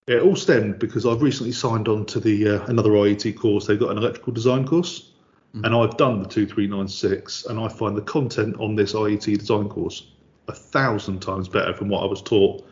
It 0.05 0.21
all 0.21 0.35
stemmed 0.35 0.79
because 0.79 1.05
I've 1.05 1.21
recently 1.21 1.53
signed 1.53 1.87
on 1.87 2.05
to 2.07 2.19
the 2.19 2.49
uh, 2.49 2.65
another 2.65 2.89
IET 2.89 3.37
course. 3.37 3.67
They've 3.67 3.79
got 3.79 3.91
an 3.91 3.97
electrical 3.97 4.33
design 4.33 4.67
course 4.67 5.12
Mm-hmm. 5.55 5.65
And 5.65 5.75
I've 5.75 5.97
done 5.97 6.19
the 6.21 6.27
2396, 6.27 7.45
and 7.45 7.59
I 7.59 7.67
find 7.67 7.95
the 7.95 8.01
content 8.01 8.55
on 8.59 8.75
this 8.75 8.93
IET 8.93 9.37
design 9.37 9.69
course 9.69 10.07
a 10.47 10.53
thousand 10.53 11.21
times 11.21 11.47
better 11.47 11.73
from 11.73 11.89
what 11.89 12.03
I 12.03 12.05
was 12.05 12.21
taught. 12.21 12.65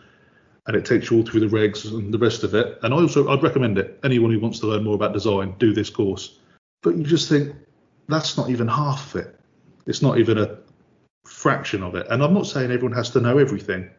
And 0.67 0.75
it 0.75 0.85
takes 0.85 1.09
you 1.09 1.17
all 1.17 1.23
through 1.23 1.41
the 1.41 1.47
regs 1.47 1.91
and 1.91 2.13
the 2.13 2.17
rest 2.17 2.43
of 2.43 2.53
it. 2.53 2.79
And 2.83 2.93
I 2.93 2.97
also 2.97 3.27
I'd 3.29 3.43
recommend 3.43 3.77
it. 3.77 3.99
Anyone 4.03 4.31
who 4.31 4.39
wants 4.39 4.59
to 4.59 4.67
learn 4.67 4.83
more 4.83 4.95
about 4.95 5.13
design, 5.13 5.55
do 5.57 5.73
this 5.73 5.89
course. 5.89 6.39
But 6.83 6.95
you 6.95 7.03
just 7.03 7.29
think 7.29 7.55
that's 8.07 8.37
not 8.37 8.49
even 8.49 8.67
half 8.67 9.13
of 9.13 9.21
it. 9.21 9.39
It's 9.85 10.01
not 10.01 10.19
even 10.19 10.37
a 10.37 10.57
fraction 11.25 11.83
of 11.83 11.95
it. 11.95 12.07
And 12.09 12.23
I'm 12.23 12.33
not 12.33 12.47
saying 12.47 12.71
everyone 12.71 12.95
has 12.95 13.09
to 13.11 13.21
know 13.21 13.37
everything, 13.37 13.89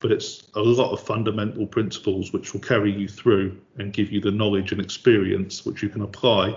but 0.00 0.12
it's 0.12 0.48
a 0.54 0.60
lot 0.60 0.92
of 0.92 1.00
fundamental 1.00 1.66
principles 1.66 2.32
which 2.32 2.52
will 2.52 2.60
carry 2.60 2.92
you 2.92 3.08
through 3.08 3.60
and 3.78 3.92
give 3.92 4.10
you 4.10 4.20
the 4.20 4.30
knowledge 4.30 4.72
and 4.72 4.80
experience 4.80 5.66
which 5.66 5.82
you 5.82 5.88
can 5.88 6.02
apply 6.02 6.56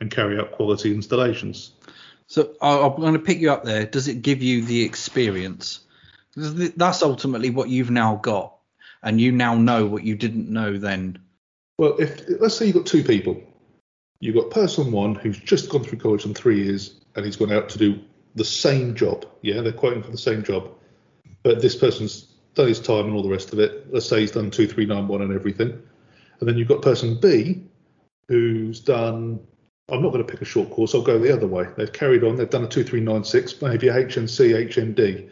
and 0.00 0.10
carry 0.10 0.38
out 0.38 0.52
quality 0.52 0.94
installations. 0.94 1.72
So 2.26 2.54
I'm 2.62 2.96
going 2.96 3.14
to 3.14 3.18
pick 3.18 3.38
you 3.38 3.52
up 3.52 3.64
there. 3.64 3.86
Does 3.86 4.08
it 4.08 4.22
give 4.22 4.42
you 4.42 4.64
the 4.64 4.82
experience? 4.84 5.80
That's 6.36 7.02
ultimately 7.02 7.50
what 7.50 7.68
you've 7.68 7.90
now 7.90 8.16
got, 8.16 8.54
and 9.02 9.20
you 9.20 9.32
now 9.32 9.56
know 9.56 9.86
what 9.86 10.04
you 10.04 10.14
didn't 10.14 10.48
know 10.48 10.78
then. 10.78 11.18
Well, 11.76 11.96
if 11.98 12.22
let's 12.40 12.56
say 12.56 12.66
you've 12.66 12.76
got 12.76 12.86
two 12.86 13.02
people, 13.02 13.42
you've 14.20 14.36
got 14.36 14.50
person 14.50 14.92
one 14.92 15.16
who's 15.16 15.38
just 15.38 15.70
gone 15.70 15.82
through 15.82 15.98
college 15.98 16.24
in 16.24 16.34
three 16.34 16.62
years 16.62 17.00
and 17.16 17.24
he's 17.24 17.36
gone 17.36 17.52
out 17.52 17.68
to 17.70 17.78
do 17.78 17.98
the 18.36 18.44
same 18.44 18.94
job. 18.94 19.26
Yeah, 19.42 19.62
they're 19.62 19.72
quoting 19.72 20.02
for 20.02 20.10
the 20.10 20.18
same 20.18 20.44
job, 20.44 20.70
but 21.42 21.60
this 21.60 21.74
person's 21.74 22.28
done 22.54 22.68
his 22.68 22.80
time 22.80 23.06
and 23.06 23.14
all 23.14 23.22
the 23.22 23.28
rest 23.28 23.52
of 23.52 23.58
it. 23.58 23.92
Let's 23.92 24.08
say 24.08 24.20
he's 24.20 24.30
done 24.30 24.50
two, 24.50 24.68
three, 24.68 24.86
nine, 24.86 25.08
one, 25.08 25.22
and 25.22 25.32
everything, 25.32 25.82
and 26.38 26.48
then 26.48 26.56
you've 26.56 26.68
got 26.68 26.82
person 26.82 27.18
B 27.20 27.64
who's 28.28 28.78
done 28.78 29.40
I'm 29.92 30.02
not 30.02 30.12
going 30.12 30.24
to 30.24 30.30
pick 30.30 30.40
a 30.40 30.44
short 30.44 30.70
course. 30.70 30.94
I'll 30.94 31.02
go 31.02 31.18
the 31.18 31.32
other 31.32 31.46
way. 31.46 31.66
They've 31.76 31.92
carried 31.92 32.24
on. 32.24 32.36
They've 32.36 32.48
done 32.48 32.64
a 32.64 32.68
2396, 32.68 33.60
maybe 33.62 33.88
HNC, 33.88 34.68
HND, 34.68 35.30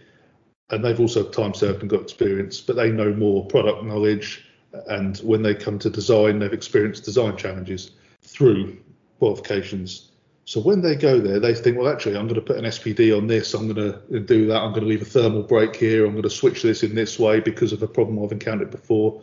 and 0.71 0.85
they've 0.85 1.01
also 1.01 1.29
time 1.29 1.55
served 1.55 1.81
and 1.81 1.91
got 1.91 2.03
experience, 2.03 2.61
but 2.61 2.77
they 2.77 2.91
know 2.91 3.13
more 3.15 3.47
product 3.47 3.85
knowledge. 3.85 4.45
And 4.89 5.17
when 5.19 5.43
they 5.43 5.55
come 5.55 5.79
to 5.79 5.91
design, 5.91 6.39
they've 6.39 6.53
experienced 6.53 7.05
design 7.05 7.37
challenges 7.37 7.93
through 8.23 8.79
qualifications. 9.19 10.11
So 10.45 10.61
when 10.61 10.81
they 10.81 10.97
go 10.97 11.21
there, 11.21 11.41
they 11.41 11.55
think, 11.55 11.77
well, 11.77 11.93
actually, 11.93 12.17
I'm 12.17 12.27
going 12.27 12.35
to 12.35 12.41
put 12.41 12.57
an 12.57 12.65
SPD 12.65 13.17
on 13.17 13.27
this. 13.27 13.55
I'm 13.55 13.73
going 13.73 13.93
to 13.93 14.21
do 14.21 14.47
that. 14.47 14.61
I'm 14.63 14.71
going 14.71 14.83
to 14.83 14.89
leave 14.89 15.03
a 15.03 15.07
thermal 15.07 15.43
break 15.43 15.77
here. 15.77 16.07
I'm 16.07 16.13
going 16.13 16.23
to 16.23 16.31
switch 16.31 16.63
this 16.63 16.83
in 16.83 16.95
this 16.95 17.19
way 17.19 17.41
because 17.41 17.73
of 17.73 17.83
a 17.83 17.89
problem 17.89 18.23
I've 18.23 18.33
encountered 18.33 18.71
before. 18.71 19.23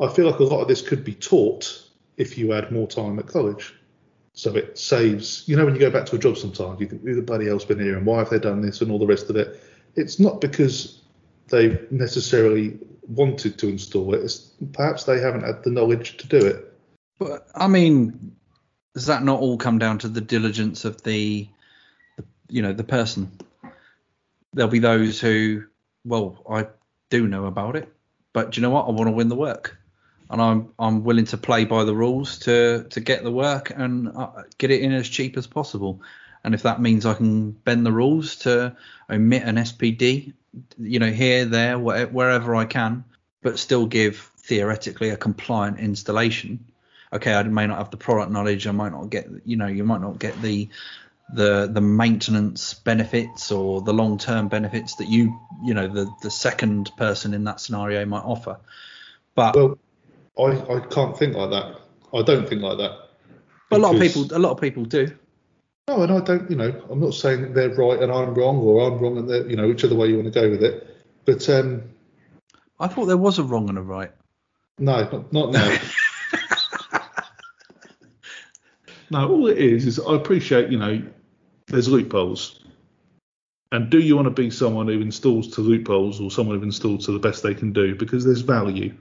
I 0.00 0.08
feel 0.08 0.28
like 0.28 0.40
a 0.40 0.44
lot 0.44 0.60
of 0.60 0.68
this 0.68 0.82
could 0.82 1.04
be 1.04 1.14
taught 1.14 1.88
if 2.16 2.36
you 2.36 2.50
had 2.50 2.72
more 2.72 2.88
time 2.88 3.18
at 3.18 3.28
college. 3.28 3.74
So 4.34 4.54
it 4.56 4.76
saves, 4.76 5.44
you 5.46 5.56
know, 5.56 5.64
when 5.64 5.74
you 5.74 5.80
go 5.80 5.90
back 5.90 6.06
to 6.06 6.16
a 6.16 6.18
job 6.18 6.36
sometimes, 6.36 6.80
you 6.80 6.88
think, 6.88 7.02
who 7.02 7.14
the 7.14 7.22
bloody 7.22 7.48
else 7.48 7.64
been 7.64 7.78
here 7.78 7.96
and 7.96 8.04
why 8.04 8.18
have 8.18 8.30
they 8.30 8.40
done 8.40 8.60
this 8.60 8.80
and 8.80 8.90
all 8.90 8.98
the 8.98 9.06
rest 9.06 9.30
of 9.30 9.36
it. 9.36 9.62
It's 9.94 10.18
not 10.18 10.40
because 10.40 11.02
they 11.48 11.78
necessarily 11.92 12.76
wanted 13.06 13.58
to 13.58 13.68
install 13.68 14.12
it. 14.12 14.22
It's 14.22 14.52
perhaps 14.72 15.04
they 15.04 15.20
haven't 15.20 15.44
had 15.44 15.62
the 15.62 15.70
knowledge 15.70 16.16
to 16.16 16.26
do 16.26 16.44
it. 16.44 16.72
But 17.20 17.46
I 17.54 17.68
mean, 17.68 18.34
does 18.94 19.06
that 19.06 19.22
not 19.22 19.38
all 19.38 19.56
come 19.56 19.78
down 19.78 19.98
to 19.98 20.08
the 20.08 20.20
diligence 20.20 20.84
of 20.84 21.00
the, 21.04 21.48
the 22.16 22.24
you 22.48 22.60
know, 22.60 22.72
the 22.72 22.82
person? 22.82 23.30
There'll 24.52 24.70
be 24.70 24.80
those 24.80 25.20
who, 25.20 25.64
well, 26.04 26.42
I 26.50 26.66
do 27.08 27.28
know 27.28 27.46
about 27.46 27.76
it. 27.76 27.88
but 28.32 28.50
do 28.50 28.60
you 28.60 28.62
know 28.62 28.70
what? 28.70 28.86
I 28.86 28.90
want 28.90 29.06
to 29.06 29.12
win 29.12 29.28
the 29.28 29.36
work, 29.36 29.78
and 30.30 30.40
I'm 30.40 30.68
I'm 30.78 31.04
willing 31.04 31.26
to 31.26 31.36
play 31.36 31.64
by 31.64 31.84
the 31.84 31.94
rules 31.94 32.38
to 32.40 32.86
to 32.90 33.00
get 33.00 33.22
the 33.22 33.32
work 33.32 33.70
and 33.70 34.08
uh, 34.08 34.42
get 34.58 34.70
it 34.70 34.80
in 34.82 34.92
as 34.92 35.08
cheap 35.08 35.36
as 35.36 35.46
possible. 35.46 36.02
And 36.42 36.54
if 36.54 36.62
that 36.62 36.80
means 36.80 37.06
I 37.06 37.14
can 37.14 37.52
bend 37.52 37.86
the 37.86 37.92
rules 37.92 38.36
to 38.36 38.76
omit 39.08 39.44
an 39.44 39.56
SPD, 39.56 40.34
you 40.78 40.98
know, 40.98 41.10
here, 41.10 41.46
there, 41.46 41.78
wherever 41.78 42.54
I 42.54 42.66
can, 42.66 43.04
but 43.42 43.58
still 43.58 43.86
give 43.86 44.30
theoretically 44.38 45.08
a 45.08 45.16
compliant 45.16 45.78
installation. 45.78 46.66
Okay, 47.12 47.32
I 47.32 47.42
may 47.44 47.66
not 47.66 47.78
have 47.78 47.90
the 47.90 47.96
product 47.96 48.30
knowledge. 48.30 48.66
I 48.66 48.72
might 48.72 48.92
not 48.92 49.08
get, 49.08 49.26
you 49.46 49.56
know, 49.56 49.66
you 49.66 49.84
might 49.84 50.00
not 50.00 50.18
get 50.18 50.40
the 50.42 50.68
the 51.32 51.70
the 51.72 51.80
maintenance 51.80 52.74
benefits 52.74 53.50
or 53.50 53.80
the 53.80 53.94
long 53.94 54.18
term 54.18 54.48
benefits 54.48 54.96
that 54.96 55.08
you 55.08 55.40
you 55.64 55.72
know 55.72 55.88
the 55.88 56.10
the 56.22 56.30
second 56.30 56.90
person 56.98 57.32
in 57.32 57.44
that 57.44 57.60
scenario 57.60 58.04
might 58.04 58.24
offer. 58.24 58.58
But 59.34 59.56
well, 59.56 59.78
I 60.38 60.42
I 60.42 60.80
can't 60.90 61.16
think 61.16 61.34
like 61.34 61.50
that. 61.50 61.80
I 62.12 62.22
don't 62.22 62.48
think 62.48 62.62
like 62.62 62.78
that. 62.78 63.08
But 63.70 63.80
a 63.80 63.82
lot 63.82 63.94
of 63.94 64.00
people 64.00 64.26
a 64.36 64.38
lot 64.38 64.52
of 64.52 64.60
people 64.60 64.84
do. 64.84 65.08
No, 65.88 66.02
and 66.02 66.12
I 66.12 66.20
don't. 66.20 66.50
You 66.50 66.56
know, 66.56 66.82
I'm 66.90 67.00
not 67.00 67.14
saying 67.14 67.42
that 67.42 67.54
they're 67.54 67.74
right 67.74 68.00
and 68.02 68.10
I'm 68.10 68.34
wrong, 68.34 68.58
or 68.58 68.86
I'm 68.86 68.98
wrong 68.98 69.18
and 69.18 69.28
they're 69.28 69.48
you 69.48 69.56
know 69.56 69.68
whichever 69.68 69.94
way 69.94 70.08
you 70.08 70.16
want 70.16 70.32
to 70.32 70.40
go 70.40 70.50
with 70.50 70.62
it. 70.62 70.96
But 71.24 71.48
um, 71.50 71.82
I 72.80 72.88
thought 72.88 73.06
there 73.06 73.16
was 73.16 73.38
a 73.38 73.44
wrong 73.44 73.68
and 73.68 73.78
a 73.78 73.82
right. 73.82 74.12
No, 74.78 75.02
not, 75.02 75.32
not 75.32 75.52
now. 75.52 75.78
no, 79.10 79.28
all 79.28 79.46
it 79.46 79.58
is 79.58 79.86
is 79.86 80.00
I 80.00 80.14
appreciate 80.14 80.70
you 80.70 80.78
know 80.78 81.02
there's 81.66 81.88
loopholes. 81.88 82.60
And 83.72 83.90
do 83.90 83.98
you 83.98 84.14
want 84.14 84.26
to 84.26 84.30
be 84.30 84.50
someone 84.50 84.86
who 84.86 85.00
installs 85.00 85.48
to 85.54 85.60
loopholes 85.60 86.20
or 86.20 86.30
someone 86.30 86.58
who 86.58 86.64
installs 86.64 87.06
to 87.06 87.12
the 87.12 87.18
best 87.18 87.42
they 87.42 87.54
can 87.54 87.72
do? 87.72 87.96
Because 87.96 88.24
there's 88.24 88.42
value. 88.42 88.94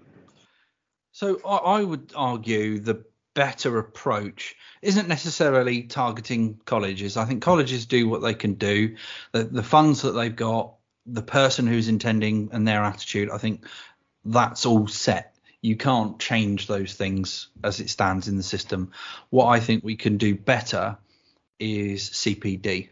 So 1.13 1.39
I, 1.45 1.55
I 1.55 1.83
would 1.83 2.11
argue 2.15 2.79
the 2.79 3.05
better 3.35 3.77
approach 3.77 4.55
isn't 4.81 5.07
necessarily 5.07 5.83
targeting 5.83 6.59
colleges. 6.65 7.17
I 7.17 7.25
think 7.25 7.41
colleges 7.41 7.85
do 7.85 8.09
what 8.09 8.21
they 8.21 8.33
can 8.33 8.55
do. 8.55 8.95
The, 9.31 9.43
the 9.43 9.63
funds 9.63 10.01
that 10.01 10.11
they've 10.11 10.35
got, 10.35 10.73
the 11.05 11.21
person 11.21 11.67
who's 11.67 11.87
intending 11.87 12.49
and 12.51 12.67
their 12.67 12.83
attitude, 12.83 13.29
I 13.29 13.37
think 13.37 13.65
that's 14.25 14.65
all 14.65 14.87
set. 14.87 15.35
You 15.61 15.77
can't 15.77 16.19
change 16.19 16.67
those 16.67 16.93
things 16.93 17.47
as 17.63 17.79
it 17.79 17.89
stands 17.89 18.27
in 18.27 18.35
the 18.35 18.43
system. 18.43 18.91
What 19.29 19.47
I 19.47 19.59
think 19.59 19.83
we 19.83 19.95
can 19.95 20.17
do 20.17 20.35
better 20.35 20.97
is 21.59 22.09
CPD. 22.09 22.89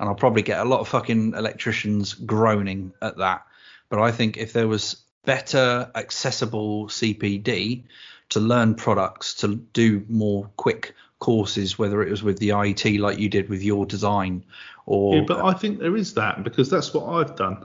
And 0.00 0.08
I'll 0.08 0.14
probably 0.14 0.42
get 0.42 0.60
a 0.60 0.68
lot 0.68 0.80
of 0.80 0.88
fucking 0.88 1.34
electricians 1.34 2.14
groaning 2.14 2.92
at 3.02 3.18
that. 3.18 3.46
But 3.88 4.00
I 4.00 4.12
think 4.12 4.38
if 4.38 4.52
there 4.52 4.66
was 4.66 5.03
better 5.24 5.90
accessible 5.94 6.88
CPD 6.88 7.84
to 8.30 8.40
learn 8.40 8.74
products, 8.74 9.34
to 9.34 9.56
do 9.56 10.04
more 10.08 10.50
quick 10.56 10.94
courses, 11.18 11.78
whether 11.78 12.02
it 12.02 12.10
was 12.10 12.22
with 12.22 12.38
the 12.38 12.50
IET 12.50 12.98
like 12.98 13.18
you 13.18 13.28
did 13.28 13.48
with 13.48 13.62
your 13.62 13.86
design 13.86 14.44
or. 14.86 15.16
Yeah, 15.16 15.24
but 15.26 15.44
I 15.44 15.52
think 15.52 15.78
there 15.78 15.96
is 15.96 16.14
that 16.14 16.44
because 16.44 16.70
that's 16.70 16.92
what 16.92 17.08
I've 17.08 17.36
done. 17.36 17.64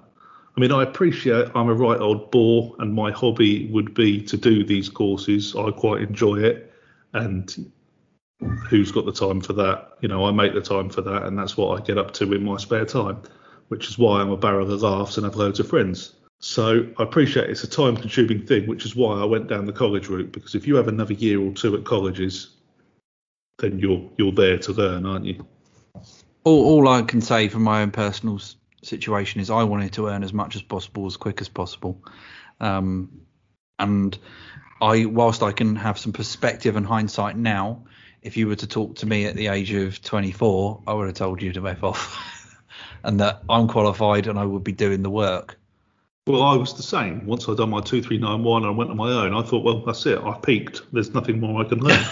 I 0.55 0.59
mean, 0.59 0.71
I 0.71 0.83
appreciate 0.83 1.49
I'm 1.55 1.69
a 1.69 1.73
right 1.73 1.99
old 1.99 2.31
bore 2.31 2.75
and 2.79 2.93
my 2.93 3.11
hobby 3.11 3.67
would 3.71 3.93
be 3.93 4.21
to 4.23 4.37
do 4.37 4.63
these 4.63 4.89
courses. 4.89 5.55
I 5.55 5.71
quite 5.71 6.01
enjoy 6.01 6.39
it. 6.39 6.73
And 7.13 7.71
who's 8.69 8.91
got 8.91 9.05
the 9.05 9.11
time 9.11 9.41
for 9.41 9.53
that? 9.53 9.97
You 10.01 10.07
know, 10.09 10.25
I 10.25 10.31
make 10.31 10.53
the 10.53 10.61
time 10.61 10.89
for 10.89 11.01
that, 11.01 11.23
and 11.23 11.37
that's 11.37 11.57
what 11.57 11.79
I 11.79 11.83
get 11.83 11.97
up 11.97 12.11
to 12.15 12.33
in 12.33 12.43
my 12.43 12.57
spare 12.57 12.85
time, 12.85 13.21
which 13.69 13.87
is 13.89 13.97
why 13.97 14.21
I'm 14.21 14.31
a 14.31 14.37
barrel 14.37 14.71
of 14.71 14.81
laughs 14.81 15.17
and 15.17 15.25
have 15.25 15.35
loads 15.35 15.59
of 15.59 15.67
friends. 15.67 16.13
So 16.39 16.87
I 16.97 17.03
appreciate 17.03 17.49
it's 17.49 17.63
a 17.63 17.69
time 17.69 17.97
consuming 17.97 18.45
thing, 18.45 18.65
which 18.65 18.85
is 18.85 18.95
why 18.95 19.19
I 19.19 19.25
went 19.25 19.47
down 19.47 19.65
the 19.65 19.73
college 19.73 20.07
route, 20.07 20.31
because 20.31 20.55
if 20.55 20.65
you 20.65 20.75
have 20.75 20.87
another 20.87 21.13
year 21.13 21.41
or 21.41 21.51
two 21.51 21.75
at 21.75 21.83
colleges, 21.83 22.55
then 23.59 23.77
you're 23.79 24.09
you're 24.17 24.31
there 24.31 24.57
to 24.57 24.71
learn, 24.71 25.05
aren't 25.05 25.25
you? 25.25 25.45
All, 26.45 26.65
all 26.65 26.87
I 26.87 27.01
can 27.01 27.21
say 27.21 27.49
from 27.49 27.63
my 27.63 27.81
own 27.81 27.91
personal 27.91 28.39
situation 28.81 29.41
is 29.41 29.49
I 29.49 29.63
wanted 29.63 29.93
to 29.93 30.07
earn 30.07 30.23
as 30.23 30.31
much 30.31 30.55
as 30.55 30.61
possible 30.61 31.05
as 31.05 31.17
quick 31.17 31.41
as 31.41 31.49
possible. 31.49 32.01
Um, 32.61 33.21
and 33.77 34.17
I, 34.81 35.05
whilst 35.05 35.43
I 35.43 35.51
can 35.51 35.75
have 35.75 35.99
some 35.99 36.13
perspective 36.13 36.77
and 36.77 36.85
hindsight 36.85 37.35
now, 37.35 37.83
if 38.21 38.37
you 38.37 38.47
were 38.47 38.55
to 38.55 38.67
talk 38.67 38.95
to 38.97 39.05
me 39.05 39.25
at 39.25 39.35
the 39.35 39.47
age 39.47 39.73
of 39.73 40.01
24, 40.01 40.83
I 40.87 40.93
would 40.93 41.07
have 41.07 41.15
told 41.15 41.41
you 41.41 41.51
to 41.53 41.67
F 41.67 41.83
off, 41.83 42.55
and 43.03 43.19
that 43.19 43.43
I'm 43.49 43.67
qualified 43.67 44.27
and 44.27 44.39
I 44.39 44.45
would 44.45 44.63
be 44.63 44.71
doing 44.71 45.03
the 45.03 45.09
work. 45.09 45.58
Well, 46.29 46.43
I 46.43 46.55
was 46.55 46.75
the 46.75 46.83
same. 46.83 47.25
Once 47.25 47.49
I'd 47.49 47.57
done 47.57 47.71
my 47.71 47.81
2391 47.81 48.63
and 48.63 48.71
I 48.71 48.75
went 48.75 48.91
on 48.91 48.97
my 48.97 49.09
own, 49.09 49.33
I 49.33 49.41
thought, 49.41 49.63
well, 49.63 49.79
that's 49.79 50.05
it. 50.05 50.19
I 50.19 50.37
peaked. 50.37 50.83
There's 50.93 51.13
nothing 51.13 51.39
more 51.39 51.65
I 51.65 51.67
can 51.67 51.79
learn. 51.79 51.99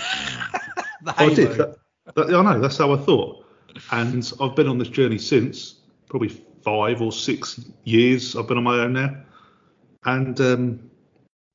I 1.05 1.33
did. 1.33 1.55
That, 1.57 1.77
that, 2.15 2.33
I 2.33 2.41
know. 2.41 2.59
That's 2.59 2.77
how 2.77 2.93
I 2.93 2.97
thought. 2.97 3.45
And 3.91 4.33
I've 4.41 4.55
been 4.55 4.67
on 4.67 4.79
this 4.79 4.89
journey 4.89 5.19
since 5.19 5.75
probably 6.09 6.29
five 6.63 7.01
or 7.01 7.11
six 7.11 7.61
years. 7.83 8.35
I've 8.35 8.47
been 8.47 8.57
on 8.57 8.63
my 8.63 8.79
own 8.79 8.93
now. 8.93 9.15
And 10.05 10.41
um, 10.41 10.89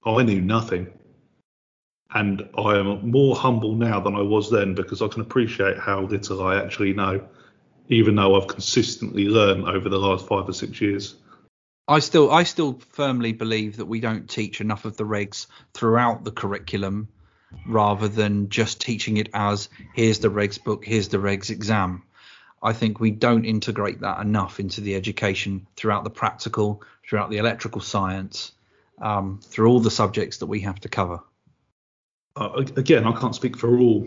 I 0.07 0.23
knew 0.23 0.41
nothing 0.41 0.87
and 2.15 2.49
I 2.59 2.77
am 2.77 3.11
more 3.11 3.35
humble 3.35 3.75
now 3.75 4.01
than 4.01 4.15
I 4.15 4.23
was 4.23 4.51
then 4.51 4.75
because 4.75 5.03
I 5.03 5.09
can 5.09 5.23
appreciate 5.23 5.79
how 5.79 6.03
little 6.03 6.43
I 6.43 6.57
actually 6.57 6.93
know, 6.93 7.27
even 7.89 8.15
though 8.15 8.41
I've 8.41 8.49
consistently 8.49 9.29
learned 9.29 9.65
over 9.67 9.89
the 9.89 9.99
last 9.99 10.27
five 10.27 10.49
or 10.49 10.53
six 10.53 10.81
years. 10.81 11.17
I 11.93 11.99
still 11.99 12.31
I 12.31 12.45
still 12.45 12.81
firmly 12.91 13.33
believe 13.33 13.77
that 13.77 13.87
we 13.87 14.01
don't 14.01 14.29
teach 14.29 14.61
enough 14.61 14.85
of 14.85 14.97
the 14.97 15.05
regs 15.05 15.47
throughout 15.75 16.25
the 16.25 16.33
curriculum 16.33 17.09
rather 17.67 18.09
than 18.09 18.49
just 18.49 18.81
teaching 18.81 19.19
it 19.19 19.29
as 19.35 19.69
here's 19.95 20.21
the 20.21 20.29
regs 20.29 20.63
book, 20.63 20.85
here's 20.85 21.09
the 21.09 21.19
regs 21.19 21.51
exam. 21.51 22.03
I 22.63 22.73
think 22.73 22.99
we 22.99 23.11
don't 23.11 23.45
integrate 23.45 24.01
that 24.01 24.21
enough 24.21 24.59
into 24.61 24.81
the 24.81 24.95
education 24.95 25.67
throughout 25.77 26.05
the 26.05 26.11
practical, 26.11 26.83
throughout 27.07 27.31
the 27.31 27.39
electrical 27.39 27.81
science, 27.81 28.53
um, 29.01 29.41
through 29.43 29.69
all 29.69 29.81
the 29.81 29.91
subjects 29.91 30.39
that 30.39 30.47
we 30.47 30.61
have 30.61 30.81
to 30.81 30.89
cover 30.89 31.21
uh, 32.37 32.65
again, 32.77 33.07
I 33.07 33.13
can't 33.13 33.35
speak 33.35 33.57
for 33.57 33.79
all 33.79 34.07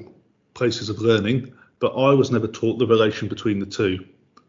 places 0.53 0.89
of 0.89 0.99
learning, 0.99 1.53
but 1.79 1.89
I 1.89 2.13
was 2.13 2.31
never 2.31 2.47
taught 2.47 2.79
the 2.79 2.87
relation 2.87 3.27
between 3.27 3.59
the 3.59 3.65
two. 3.65 4.05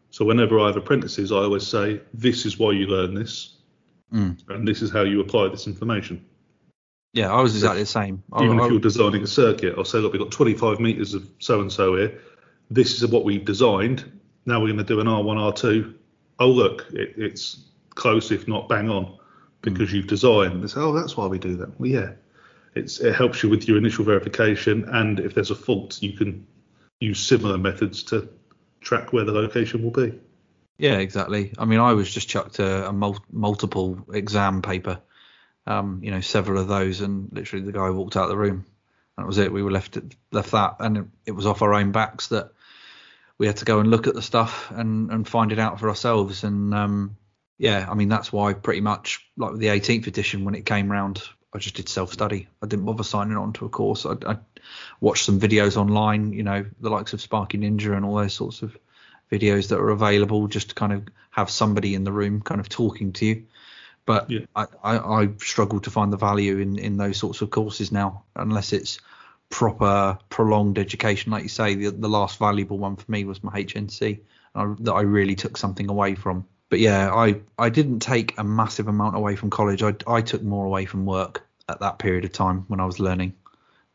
So 0.09 0.25
whenever 0.25 0.59
I 0.59 0.67
have 0.67 0.77
apprentices, 0.77 1.31
I 1.31 1.37
always 1.37 1.65
say, 1.65 2.01
this 2.13 2.45
is 2.45 2.57
why 2.57 2.71
you 2.71 2.87
learn 2.87 3.13
this, 3.13 3.57
mm. 4.13 4.37
and 4.49 4.67
this 4.67 4.81
is 4.81 4.91
how 4.91 5.01
you 5.01 5.21
apply 5.21 5.49
this 5.49 5.67
information. 5.67 6.25
Yeah, 7.13 7.31
I 7.31 7.41
was 7.41 7.55
exactly 7.55 7.81
the 7.81 7.87
same. 7.87 8.23
Even 8.41 8.59
I, 8.59 8.65
if 8.65 8.71
you're 8.71 8.79
designing 8.79 9.23
a 9.23 9.27
circuit, 9.27 9.75
I'll 9.77 9.85
say, 9.85 9.97
look, 9.97 10.13
we've 10.13 10.21
got 10.21 10.31
25 10.31 10.79
meters 10.79 11.13
of 11.13 11.27
so 11.39 11.61
and 11.61 11.71
so 11.71 11.95
here. 11.95 12.19
This 12.69 13.01
is 13.01 13.07
what 13.09 13.25
we've 13.25 13.43
designed. 13.43 14.19
Now 14.45 14.61
we're 14.61 14.67
going 14.67 14.77
to 14.77 14.83
do 14.83 14.99
an 14.99 15.07
R1, 15.07 15.53
R2. 15.53 15.95
Oh, 16.39 16.47
look, 16.47 16.85
it, 16.93 17.13
it's 17.17 17.65
close, 17.95 18.31
if 18.31 18.47
not 18.47 18.69
bang 18.69 18.89
on, 18.89 19.17
because 19.61 19.89
mm. 19.89 19.93
you've 19.93 20.07
designed. 20.07 20.63
They 20.63 20.67
say, 20.67 20.79
oh, 20.79 20.93
that's 20.93 21.17
why 21.17 21.25
we 21.27 21.39
do 21.39 21.57
that. 21.57 21.79
Well, 21.79 21.89
yeah, 21.89 22.11
it's, 22.75 22.99
it 22.99 23.15
helps 23.15 23.41
you 23.41 23.49
with 23.49 23.67
your 23.67 23.77
initial 23.77 24.05
verification, 24.05 24.87
and 24.89 25.19
if 25.19 25.33
there's 25.33 25.51
a 25.51 25.55
fault, 25.55 26.01
you 26.01 26.13
can 26.13 26.45
use 26.99 27.19
similar 27.19 27.57
methods 27.57 28.03
to 28.03 28.29
track 28.81 29.13
where 29.13 29.25
the 29.25 29.31
location 29.31 29.83
will 29.83 29.91
be. 29.91 30.19
Yeah, 30.77 30.97
exactly. 30.97 31.53
I 31.57 31.65
mean, 31.65 31.79
I 31.79 31.93
was 31.93 32.11
just 32.11 32.29
chucked 32.29 32.59
a, 32.59 32.89
a 32.89 32.93
mul- 32.93 33.23
multiple 33.31 34.05
exam 34.13 34.61
paper, 34.61 35.01
um, 35.65 36.01
you 36.03 36.11
know, 36.11 36.21
several 36.21 36.61
of 36.61 36.67
those, 36.67 37.01
and 37.01 37.29
literally 37.31 37.65
the 37.65 37.71
guy 37.71 37.89
walked 37.89 38.15
out 38.15 38.25
of 38.25 38.29
the 38.29 38.37
room. 38.37 38.65
That 39.17 39.25
was 39.25 39.39
it. 39.39 39.51
We 39.51 39.63
were 39.63 39.71
left 39.71 39.97
left 40.31 40.51
that, 40.51 40.75
and 40.79 40.97
it, 40.97 41.05
it 41.25 41.31
was 41.31 41.47
off 41.47 41.63
our 41.63 41.73
own 41.73 41.91
backs 41.91 42.27
that 42.27 42.51
we 43.39 43.47
had 43.47 43.57
to 43.57 43.65
go 43.65 43.79
and 43.79 43.89
look 43.89 44.05
at 44.05 44.13
the 44.13 44.21
stuff 44.21 44.71
and 44.71 45.11
and 45.11 45.27
find 45.27 45.51
it 45.51 45.59
out 45.59 45.79
for 45.79 45.89
ourselves. 45.89 46.43
And 46.43 46.73
um, 46.73 47.17
yeah, 47.57 47.87
I 47.89 47.95
mean 47.95 48.09
that's 48.09 48.31
why 48.31 48.53
pretty 48.53 48.81
much 48.81 49.25
like 49.35 49.55
the 49.55 49.67
18th 49.67 50.05
edition 50.05 50.45
when 50.45 50.53
it 50.53 50.65
came 50.67 50.91
round, 50.91 51.23
I 51.53 51.59
just 51.59 51.75
did 51.75 51.89
self 51.89 52.11
study. 52.11 52.47
I 52.61 52.67
didn't 52.67 52.85
bother 52.85 53.03
signing 53.03 53.37
on 53.37 53.53
to 53.53 53.65
a 53.65 53.69
course. 53.69 54.05
I, 54.05 54.15
I, 54.25 54.37
watched 54.99 55.25
some 55.25 55.39
videos 55.39 55.77
online, 55.77 56.33
you 56.33 56.43
know, 56.43 56.65
the 56.81 56.89
likes 56.89 57.13
of 57.13 57.21
Sparky 57.21 57.57
Ninja 57.57 57.95
and 57.95 58.05
all 58.05 58.15
those 58.15 58.33
sorts 58.33 58.61
of 58.61 58.77
videos 59.31 59.69
that 59.69 59.79
are 59.79 59.89
available, 59.89 60.47
just 60.47 60.69
to 60.69 60.75
kind 60.75 60.91
of 60.91 61.07
have 61.31 61.49
somebody 61.49 61.95
in 61.95 62.03
the 62.03 62.11
room 62.11 62.41
kind 62.41 62.59
of 62.59 62.67
talking 62.67 63.13
to 63.13 63.25
you. 63.25 63.45
But 64.05 64.29
yeah. 64.29 64.45
I, 64.55 64.65
I, 64.83 65.21
I 65.21 65.29
struggle 65.37 65.79
to 65.81 65.91
find 65.91 66.11
the 66.11 66.17
value 66.17 66.59
in, 66.59 66.79
in 66.79 66.97
those 66.97 67.17
sorts 67.17 67.41
of 67.41 67.49
courses 67.49 67.91
now, 67.91 68.23
unless 68.35 68.73
it's 68.73 68.99
proper 69.49 70.17
prolonged 70.29 70.77
education. 70.77 71.31
Like 71.31 71.43
you 71.43 71.49
say, 71.49 71.75
the, 71.75 71.91
the 71.91 72.09
last 72.09 72.39
valuable 72.39 72.77
one 72.77 72.95
for 72.95 73.09
me 73.11 73.23
was 73.23 73.43
my 73.43 73.51
HNC, 73.51 74.19
I, 74.55 74.75
that 74.79 74.93
I 74.93 75.01
really 75.01 75.35
took 75.35 75.57
something 75.57 75.89
away 75.89 76.15
from 76.15 76.45
but 76.69 76.79
yeah, 76.79 77.13
I 77.13 77.41
I 77.57 77.69
didn't 77.69 77.99
take 77.99 78.37
a 78.37 78.43
massive 78.43 78.87
amount 78.87 79.15
away 79.15 79.35
from 79.35 79.49
college. 79.49 79.83
I 79.83 79.95
I 80.05 80.21
took 80.21 80.41
more 80.43 80.65
away 80.65 80.85
from 80.85 81.05
work 81.05 81.47
at 81.69 81.79
that 81.79 81.99
period 81.99 82.25
of 82.25 82.31
time 82.31 82.65
when 82.67 82.79
I 82.79 82.85
was 82.85 82.99
learning, 82.99 83.33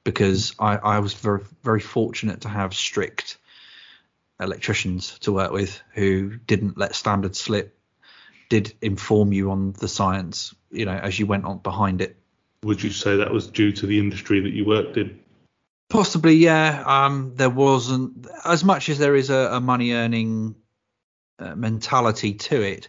because 0.04 0.54
I 0.58 0.76
I 0.76 0.98
was 1.00 1.14
very 1.14 1.42
very 1.62 1.80
fortunate 1.80 2.42
to 2.42 2.48
have 2.48 2.74
strict 2.74 3.38
electricians 4.40 5.18
to 5.20 5.32
work 5.32 5.52
with 5.52 5.80
who 5.94 6.36
didn't 6.36 6.76
let 6.76 6.94
standards 6.94 7.40
slip, 7.40 7.78
did 8.48 8.74
inform 8.80 9.32
you 9.32 9.50
on 9.50 9.72
the 9.72 9.88
science, 9.88 10.54
you 10.70 10.84
know, 10.84 10.92
as 10.92 11.18
you 11.18 11.26
went 11.26 11.44
on 11.44 11.58
behind 11.58 12.00
it. 12.00 12.16
Would 12.64 12.82
you 12.82 12.90
say 12.90 13.16
that 13.16 13.32
was 13.32 13.46
due 13.46 13.72
to 13.72 13.86
the 13.86 13.98
industry 13.98 14.40
that 14.40 14.50
you 14.50 14.64
worked 14.64 14.96
in? 14.96 15.20
Possibly, 15.88 16.34
yeah. 16.36 16.82
Um, 16.86 17.32
there 17.34 17.50
wasn't 17.50 18.26
as 18.44 18.64
much 18.64 18.88
as 18.88 18.98
there 18.98 19.14
is 19.14 19.30
a, 19.30 19.50
a 19.52 19.60
money 19.60 19.92
earning 19.92 20.54
mentality 21.56 22.34
to 22.34 22.62
it. 22.62 22.88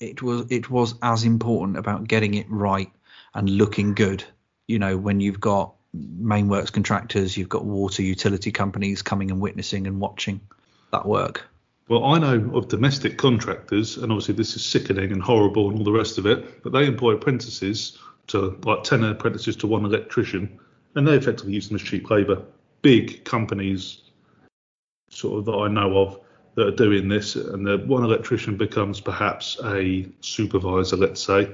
It 0.00 0.22
was 0.22 0.46
it 0.50 0.70
was 0.70 0.94
as 1.02 1.24
important 1.24 1.78
about 1.78 2.08
getting 2.08 2.34
it 2.34 2.46
right 2.50 2.90
and 3.34 3.48
looking 3.48 3.94
good. 3.94 4.24
You 4.66 4.78
know, 4.78 4.96
when 4.96 5.20
you've 5.20 5.40
got 5.40 5.74
main 5.92 6.48
works 6.48 6.70
contractors, 6.70 7.36
you've 7.36 7.48
got 7.48 7.64
water 7.64 8.02
utility 8.02 8.50
companies 8.50 9.02
coming 9.02 9.30
and 9.30 9.40
witnessing 9.40 9.86
and 9.86 10.00
watching 10.00 10.40
that 10.92 11.06
work. 11.06 11.46
Well, 11.88 12.04
I 12.04 12.18
know 12.18 12.50
of 12.56 12.68
domestic 12.68 13.18
contractors, 13.18 13.96
and 13.96 14.10
obviously 14.10 14.34
this 14.34 14.56
is 14.56 14.64
sickening 14.64 15.12
and 15.12 15.22
horrible 15.22 15.68
and 15.68 15.78
all 15.78 15.84
the 15.84 15.92
rest 15.92 16.16
of 16.16 16.26
it, 16.26 16.62
but 16.62 16.72
they 16.72 16.86
employ 16.86 17.12
apprentices 17.12 17.98
to 18.28 18.58
like 18.64 18.84
10 18.84 19.04
apprentices 19.04 19.56
to 19.56 19.66
one 19.66 19.84
electrician, 19.84 20.58
and 20.94 21.06
they 21.06 21.14
effectively 21.14 21.52
use 21.52 21.68
them 21.68 21.74
as 21.74 21.82
cheap 21.82 22.08
labour. 22.08 22.42
Big 22.82 23.24
companies, 23.24 24.02
sort 25.10 25.40
of 25.40 25.44
that 25.46 25.52
I 25.52 25.68
know 25.68 25.98
of, 25.98 26.20
that 26.54 26.66
are 26.66 26.76
doing 26.76 27.08
this, 27.08 27.34
and 27.36 27.66
the 27.66 27.78
one 27.78 28.04
electrician 28.04 28.56
becomes 28.56 29.00
perhaps 29.00 29.58
a 29.64 30.06
supervisor, 30.20 30.96
let's 30.96 31.22
say, 31.22 31.50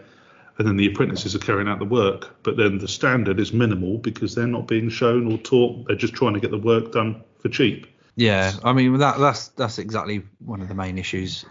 and 0.59 0.67
then 0.67 0.77
the 0.77 0.87
apprentices 0.87 1.35
are 1.37 1.39
carrying 1.39 1.69
out 1.69 1.79
the 1.79 1.85
work. 1.85 2.43
But 2.43 2.57
then 2.57 2.79
the 2.79 2.89
standard 2.89 3.39
is 3.39 3.53
minimal 3.53 3.99
because 3.99 4.35
they're 4.35 4.47
not 4.47 4.67
being 4.67 4.89
shown 4.89 5.31
or 5.31 5.39
taught. 5.39 5.87
They're 5.87 5.97
just 5.97 6.15
trying 6.15 6.35
to 6.35 6.41
get 6.41 6.51
the 6.51 6.59
work 6.59 6.93
done 6.93 7.23
for 7.41 7.49
cheap. 7.49 7.87
Yeah, 8.17 8.53
I 8.65 8.73
mean 8.73 8.99
that 8.99 9.19
that's 9.19 9.49
that's 9.49 9.79
exactly 9.79 10.23
one 10.45 10.61
of 10.61 10.69
the 10.69 10.75
main 10.75 10.99
issues 10.99 11.45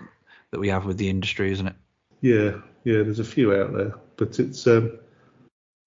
that 0.52 0.60
we 0.60 0.68
have 0.68 0.86
with 0.86 0.98
the 0.98 1.10
industry, 1.10 1.52
isn't 1.54 1.68
it? 1.68 1.76
Yeah, 2.20 2.60
yeah. 2.84 3.04
There's 3.04 3.20
a 3.20 3.24
few 3.24 3.56
out 3.56 3.74
there, 3.74 3.94
but 4.18 4.38
it's 4.40 4.68
um, 4.68 5.00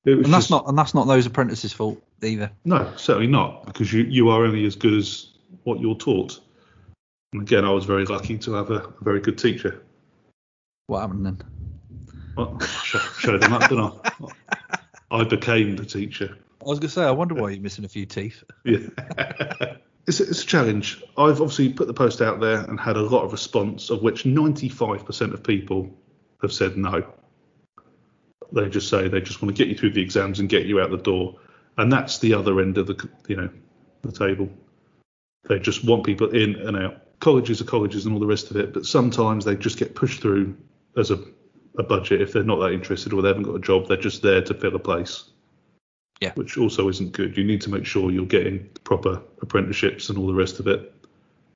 it 0.07 0.15
was 0.15 0.25
and 0.25 0.33
that's 0.33 0.45
just- 0.45 0.51
not 0.51 0.67
and 0.69 0.79
that's 0.79 0.95
not 0.95 1.07
those 1.07 1.27
apprentices' 1.27 1.75
fault 1.75 2.03
either. 2.23 2.51
No, 2.65 2.91
certainly 2.97 3.27
not, 3.27 3.67
because 3.67 3.93
you, 3.93 4.05
you 4.05 4.31
are 4.31 4.45
only 4.45 4.65
as 4.65 4.77
good 4.77 4.95
as 4.95 5.29
what 5.65 5.81
you're 5.81 5.95
taught. 5.95 6.41
And 7.33 7.43
again, 7.43 7.65
I 7.65 7.71
was 7.71 7.85
very 7.85 8.05
lucky 8.05 8.39
to 8.39 8.55
have 8.55 8.71
a, 8.71 8.79
a 8.79 9.05
very 9.05 9.21
good 9.21 9.39
teacher. 9.39 9.83
What 10.87 11.01
happened 11.01 11.27
then? 11.27 11.43
Well, 12.37 12.59
show, 12.61 12.99
show 12.99 13.39
them 13.39 13.53
up, 13.53 13.69
didn't 13.69 13.93
I? 14.05 14.79
I 15.13 15.25
became 15.25 15.77
the 15.77 15.85
teacher. 15.85 16.37
I 16.63 16.65
was 16.69 16.79
gonna 16.79 16.91
say, 16.91 17.05
I 17.05 17.11
wonder 17.11 17.35
why 17.35 17.51
you're 17.51 17.63
missing 17.63 17.85
a 17.85 17.89
few 17.89 18.07
teeth. 18.07 18.43
Yeah. 18.65 18.79
it's, 20.07 20.21
a, 20.21 20.29
it's 20.29 20.43
a 20.43 20.47
challenge. 20.47 21.03
I've 21.17 21.41
obviously 21.41 21.73
put 21.73 21.87
the 21.87 21.95
post 21.95 22.21
out 22.21 22.41
there 22.41 22.61
and 22.65 22.79
had 22.79 22.97
a 22.97 23.03
lot 23.03 23.25
of 23.25 23.33
response, 23.33 23.91
of 23.91 24.03
which 24.03 24.25
95% 24.25 25.33
of 25.33 25.43
people 25.43 25.91
have 26.43 26.53
said 26.53 26.77
no. 26.77 27.05
They 28.53 28.69
just 28.69 28.89
say 28.89 29.09
they 29.09 29.21
just 29.21 29.43
want 29.43 29.57
to 29.57 29.65
get 29.65 29.71
you 29.71 29.79
through 29.79 29.93
the 29.93 30.03
exams 30.03 30.41
and 30.41 30.49
get 30.49 30.67
you 30.67 30.81
out 30.81 30.91
the 30.91 30.97
door, 30.97 31.37
and 31.79 31.93
that's 31.93 32.19
the 32.19 32.35
other 32.35 32.61
end 32.61 32.79
of 32.79 32.89
the 32.89 33.09
you 33.29 33.37
know 33.37 33.49
the 34.03 34.11
table. 34.11 34.49
They 35.49 35.61
just 35.61 35.85
want 35.85 36.05
people 36.05 36.31
in 36.31 36.57
and 36.57 36.77
out. 36.77 36.97
Colleges 37.21 37.61
are 37.61 37.65
colleges 37.65 38.05
and 38.07 38.15
all 38.15 38.21
the 38.21 38.27
rest 38.27 38.51
of 38.51 38.57
it, 38.57 38.73
but 38.73 38.87
sometimes 38.87 39.45
they 39.45 39.55
just 39.57 39.79
get 39.79 39.95
pushed 39.95 40.21
through 40.23 40.57
as 40.97 41.11
a, 41.11 41.19
a 41.79 41.83
budget 41.83 42.21
if 42.23 42.33
they're 42.33 42.43
not 42.43 42.57
that 42.61 42.73
interested 42.73 43.13
or 43.13 43.23
they 43.23 43.29
haven't 43.29 43.43
got 43.45 43.55
a 43.55 43.61
job. 43.61 43.87
They're 43.89 43.97
just 43.97 44.23
there 44.23 44.43
to 44.43 44.55
fill 44.55 44.75
a 44.75 44.79
place 44.79 45.25
Yeah. 46.21 46.33
which 46.35 46.57
also 46.57 46.89
isn't 46.89 47.13
good. 47.13 47.37
You 47.37 47.45
need 47.45 47.61
to 47.63 47.71
make 47.71 47.85
sure 47.87 48.11
you're 48.11 48.25
getting 48.27 48.71
proper 48.85 49.23
apprenticeships 49.43 50.09
and 50.09 50.19
all 50.19 50.27
the 50.27 50.35
rest 50.35 50.61
of 50.61 50.67
it. 50.67 50.93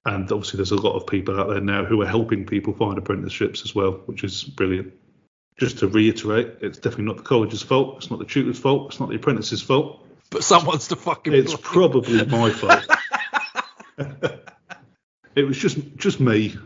And 0.07 0.31
obviously, 0.31 0.59
there's 0.59 0.71
a 0.71 0.77
lot 0.77 0.97
of 0.97 1.07
people 1.07 1.41
out 1.41 1.49
there 1.49 1.63
now 1.63 1.87
who 1.87 2.03
are 2.03 2.07
helping 2.07 2.45
people 2.45 2.75
find 2.75 2.99
apprenticeships 2.99 3.63
as 3.65 3.75
well, 3.75 3.93
which 4.05 4.23
is 4.23 4.45
brilliant. 4.45 4.93
Just 5.59 5.79
to 5.79 5.89
reiterate, 5.89 6.57
it's 6.61 6.77
definitely 6.77 7.07
not 7.07 7.17
the 7.17 7.23
college's 7.23 7.63
fault. 7.63 7.97
It's 7.97 8.11
not 8.11 8.19
the 8.19 8.27
tutor's 8.27 8.59
fault. 8.59 8.91
It's 8.91 9.01
not 9.01 9.09
the 9.09 9.15
apprentice's 9.15 9.63
fault. 9.63 10.05
But 10.29 10.45
someone's 10.45 10.89
to 10.89 10.97
fucking. 10.97 11.33
It's 11.33 11.57
probably 11.59 12.23
my 12.27 12.51
fault. 12.51 12.85
it 15.37 15.45
was 15.45 15.59
just 15.59 15.79
just 15.97 16.21
me 16.21 16.57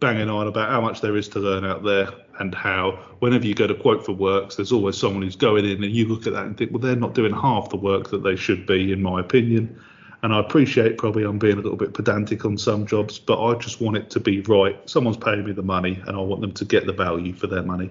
banging 0.00 0.28
on 0.28 0.46
about 0.46 0.68
how 0.68 0.80
much 0.80 1.00
there 1.00 1.16
is 1.16 1.28
to 1.28 1.38
learn 1.38 1.64
out 1.64 1.82
there 1.82 2.08
and 2.38 2.54
how 2.54 2.92
whenever 3.20 3.46
you 3.46 3.54
go 3.54 3.66
to 3.66 3.74
quote 3.74 4.04
for 4.04 4.12
works, 4.12 4.56
there's 4.56 4.72
always 4.72 4.96
someone 4.96 5.22
who's 5.22 5.36
going 5.36 5.64
in 5.64 5.82
and 5.82 5.92
you 5.92 6.06
look 6.06 6.26
at 6.26 6.34
that 6.34 6.44
and 6.44 6.56
think, 6.56 6.70
well, 6.70 6.80
they're 6.80 6.96
not 6.96 7.14
doing 7.14 7.32
half 7.32 7.70
the 7.70 7.76
work 7.76 8.10
that 8.10 8.22
they 8.22 8.36
should 8.36 8.66
be, 8.66 8.92
in 8.92 9.02
my 9.02 9.20
opinion. 9.20 9.80
And 10.22 10.34
I 10.34 10.40
appreciate 10.40 10.98
probably 10.98 11.24
I'm 11.24 11.38
being 11.38 11.54
a 11.54 11.62
little 11.62 11.76
bit 11.76 11.94
pedantic 11.94 12.44
on 12.44 12.58
some 12.58 12.86
jobs, 12.86 13.18
but 13.18 13.42
I 13.42 13.54
just 13.58 13.80
want 13.80 13.96
it 13.96 14.10
to 14.10 14.20
be 14.20 14.40
right. 14.42 14.78
Someone's 14.88 15.16
paying 15.16 15.44
me 15.44 15.52
the 15.52 15.62
money 15.62 16.02
and 16.06 16.16
I 16.16 16.20
want 16.20 16.40
them 16.40 16.52
to 16.52 16.64
get 16.64 16.84
the 16.84 16.92
value 16.92 17.32
for 17.32 17.46
their 17.46 17.62
money. 17.62 17.90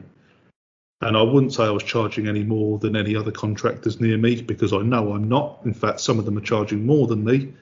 And 1.02 1.18
I 1.18 1.22
wouldn't 1.22 1.54
say 1.54 1.64
I 1.64 1.72
was 1.72 1.84
charging 1.84 2.28
any 2.28 2.44
more 2.44 2.80
than 2.80 2.96
any 2.96 3.16
other 3.16 3.32
contractors 3.32 4.00
near 4.00 4.18
me 4.18 4.42
because 4.42 4.74
I 4.74 4.80
know 4.80 5.14
I'm 5.14 5.28
not. 5.28 5.62
In 5.66 5.74
fact, 5.74 6.00
some 6.00 6.20
of 6.20 6.26
them 6.26 6.38
are 6.38 6.42
charging 6.42 6.86
more 6.86 7.08
than 7.08 7.24
me, 7.24 7.54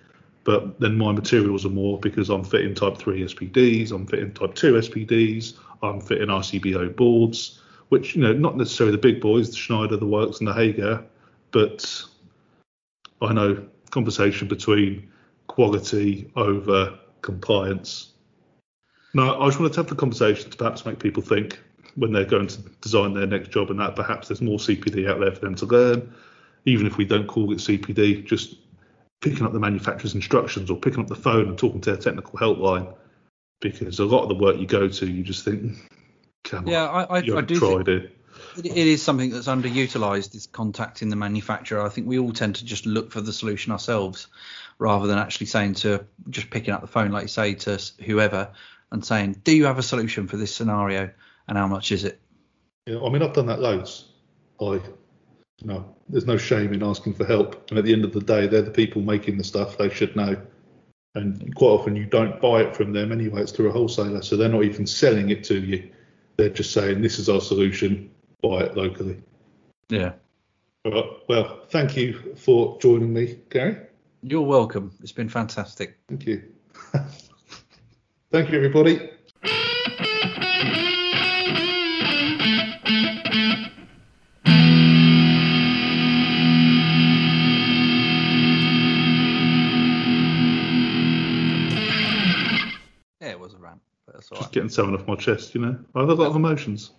but 0.43 0.79
then 0.79 0.97
my 0.97 1.11
materials 1.11 1.65
are 1.65 1.69
more 1.69 1.99
because 1.99 2.29
I'm 2.29 2.43
fitting 2.43 2.75
type 2.75 2.97
3 2.97 3.23
SPDs, 3.23 3.91
I'm 3.91 4.05
fitting 4.05 4.33
type 4.33 4.55
2 4.55 4.73
SPDs, 4.73 5.57
I'm 5.81 6.01
fitting 6.01 6.27
RCBO 6.27 6.95
boards, 6.95 7.61
which, 7.89 8.15
you 8.15 8.21
know, 8.21 8.33
not 8.33 8.57
necessarily 8.57 8.95
the 8.95 9.01
big 9.01 9.21
boys, 9.21 9.49
the 9.49 9.55
Schneider, 9.55 9.97
the 9.97 10.05
Works, 10.05 10.39
and 10.39 10.47
the 10.47 10.53
Hager, 10.53 11.03
but 11.51 12.03
I 13.21 13.33
know 13.33 13.65
conversation 13.91 14.47
between 14.47 15.09
quality 15.47 16.31
over 16.35 16.97
compliance. 17.21 18.13
No, 19.13 19.39
I 19.39 19.45
just 19.45 19.59
wanted 19.59 19.73
to 19.73 19.79
have 19.81 19.87
the 19.87 19.95
conversation 19.95 20.49
to 20.49 20.57
perhaps 20.57 20.85
make 20.85 20.99
people 20.99 21.21
think 21.21 21.59
when 21.95 22.11
they're 22.11 22.25
going 22.25 22.47
to 22.47 22.57
design 22.81 23.13
their 23.13 23.27
next 23.27 23.51
job 23.51 23.69
and 23.69 23.79
that 23.79 23.95
perhaps 23.95 24.27
there's 24.27 24.41
more 24.41 24.57
CPD 24.57 25.07
out 25.07 25.19
there 25.19 25.31
for 25.31 25.41
them 25.41 25.55
to 25.55 25.65
learn, 25.67 26.13
even 26.65 26.87
if 26.87 26.97
we 26.97 27.05
don't 27.05 27.27
call 27.27 27.51
it 27.51 27.57
CPD, 27.57 28.25
just 28.25 28.55
picking 29.23 29.45
up 29.45 29.53
the 29.53 29.59
manufacturer's 29.59 30.13
instructions 30.13 30.69
or 30.69 30.77
picking 30.77 30.99
up 30.99 31.07
the 31.07 31.15
phone 31.15 31.47
and 31.47 31.57
talking 31.57 31.81
to 31.81 31.91
their 31.91 31.99
technical 31.99 32.37
helpline. 32.37 32.93
Because 33.61 33.99
a 33.99 34.05
lot 34.05 34.23
of 34.23 34.29
the 34.29 34.35
work 34.35 34.57
you 34.57 34.67
go 34.67 34.89
to, 34.89 35.09
you 35.09 35.23
just 35.23 35.45
think, 35.45 35.61
hmm, 35.61 35.73
come 36.43 36.67
Yeah, 36.67 36.87
on, 36.87 37.05
I, 37.09 37.15
I, 37.15 37.17
I 37.17 37.21
do 37.21 37.31
think 37.31 37.59
tried 37.59 37.87
it. 37.87 38.17
it 38.57 38.65
it 38.65 38.75
is 38.75 39.01
something 39.01 39.29
that's 39.29 39.47
underutilized. 39.47 40.35
Is 40.35 40.47
contacting 40.47 41.07
the 41.07 41.15
manufacturer. 41.15 41.81
I 41.81 41.89
think 41.89 42.05
we 42.05 42.19
all 42.19 42.33
tend 42.33 42.55
to 42.57 42.65
just 42.65 42.85
look 42.85 43.11
for 43.11 43.21
the 43.21 43.31
solution 43.31 43.71
ourselves, 43.71 44.27
rather 44.79 45.07
than 45.07 45.17
actually 45.17 45.47
saying 45.47 45.75
to 45.75 46.05
just 46.29 46.49
picking 46.49 46.73
up 46.73 46.81
the 46.81 46.87
phone, 46.87 47.11
like 47.11 47.23
you 47.23 47.27
say, 47.29 47.53
to 47.53 47.79
whoever 48.05 48.51
and 48.91 49.05
saying, 49.05 49.41
"Do 49.45 49.55
you 49.55 49.65
have 49.65 49.79
a 49.79 49.83
solution 49.83 50.27
for 50.27 50.35
this 50.35 50.53
scenario, 50.53 51.09
and 51.47 51.57
how 51.57 51.67
much 51.67 51.93
is 51.93 52.03
it?" 52.03 52.19
Yeah, 52.85 53.01
I 53.01 53.09
mean, 53.09 53.23
I've 53.23 53.33
done 53.33 53.47
that 53.47 53.61
loads. 53.61 54.09
I, 54.59 54.81
you 55.61 55.67
know, 55.67 55.95
there's 56.09 56.25
no 56.25 56.37
shame 56.37 56.73
in 56.73 56.83
asking 56.83 57.13
for 57.13 57.25
help. 57.25 57.69
And 57.69 57.77
at 57.79 57.85
the 57.85 57.93
end 57.93 58.03
of 58.05 58.13
the 58.13 58.21
day, 58.21 58.47
they're 58.47 58.61
the 58.61 58.71
people 58.71 59.01
making 59.01 59.37
the 59.37 59.43
stuff. 59.43 59.77
They 59.77 59.89
should 59.89 60.15
know. 60.15 60.41
And 61.15 61.53
quite 61.55 61.67
often 61.69 61.95
you 61.95 62.05
don't 62.05 62.41
buy 62.41 62.61
it 62.61 62.75
from 62.75 62.91
them 62.91 63.11
anyway. 63.11 63.41
It's 63.41 63.51
through 63.51 63.69
a 63.69 63.71
wholesaler, 63.71 64.21
so 64.23 64.35
they're 64.35 64.49
not 64.49 64.63
even 64.63 64.87
selling 64.87 65.29
it 65.29 65.43
to 65.45 65.59
you. 65.59 65.89
They're 66.37 66.49
just 66.49 66.73
saying 66.73 67.01
this 67.01 67.19
is 67.19 67.29
our 67.29 67.41
solution. 67.41 68.09
Buy 68.41 68.61
it 68.61 68.75
locally. 68.75 69.21
Yeah, 69.89 70.13
All 70.85 70.91
right. 70.91 71.05
Well, 71.29 71.65
thank 71.69 71.95
you 71.95 72.35
for 72.35 72.79
joining 72.79 73.13
me, 73.13 73.37
Gary. 73.51 73.77
you're 74.23 74.41
welcome. 74.41 74.91
It's 75.01 75.11
been 75.11 75.29
fantastic. 75.29 75.97
Thank 76.09 76.25
you. 76.25 76.41
thank 78.31 78.49
you, 78.49 78.57
everybody. 78.57 79.11
That's 94.75 94.87
all 94.87 94.95
Just 94.95 94.97
right. 94.97 95.13
getting 95.13 95.25
something 95.25 95.35
off 95.35 95.35
my 95.35 95.35
chest, 95.35 95.55
you 95.55 95.61
know. 95.61 95.79
I 95.95 95.99
have 96.01 96.09
a 96.09 96.13
lot 96.15 96.27
of 96.27 96.35
emotions. 96.35 96.91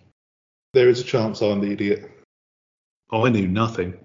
There 0.73 0.89
is 0.89 1.01
a 1.01 1.03
chance 1.03 1.41
I'm 1.41 1.61
the 1.61 1.71
idiot. 1.71 2.11
I 3.11 3.29
knew 3.29 3.47
nothing. 3.47 3.95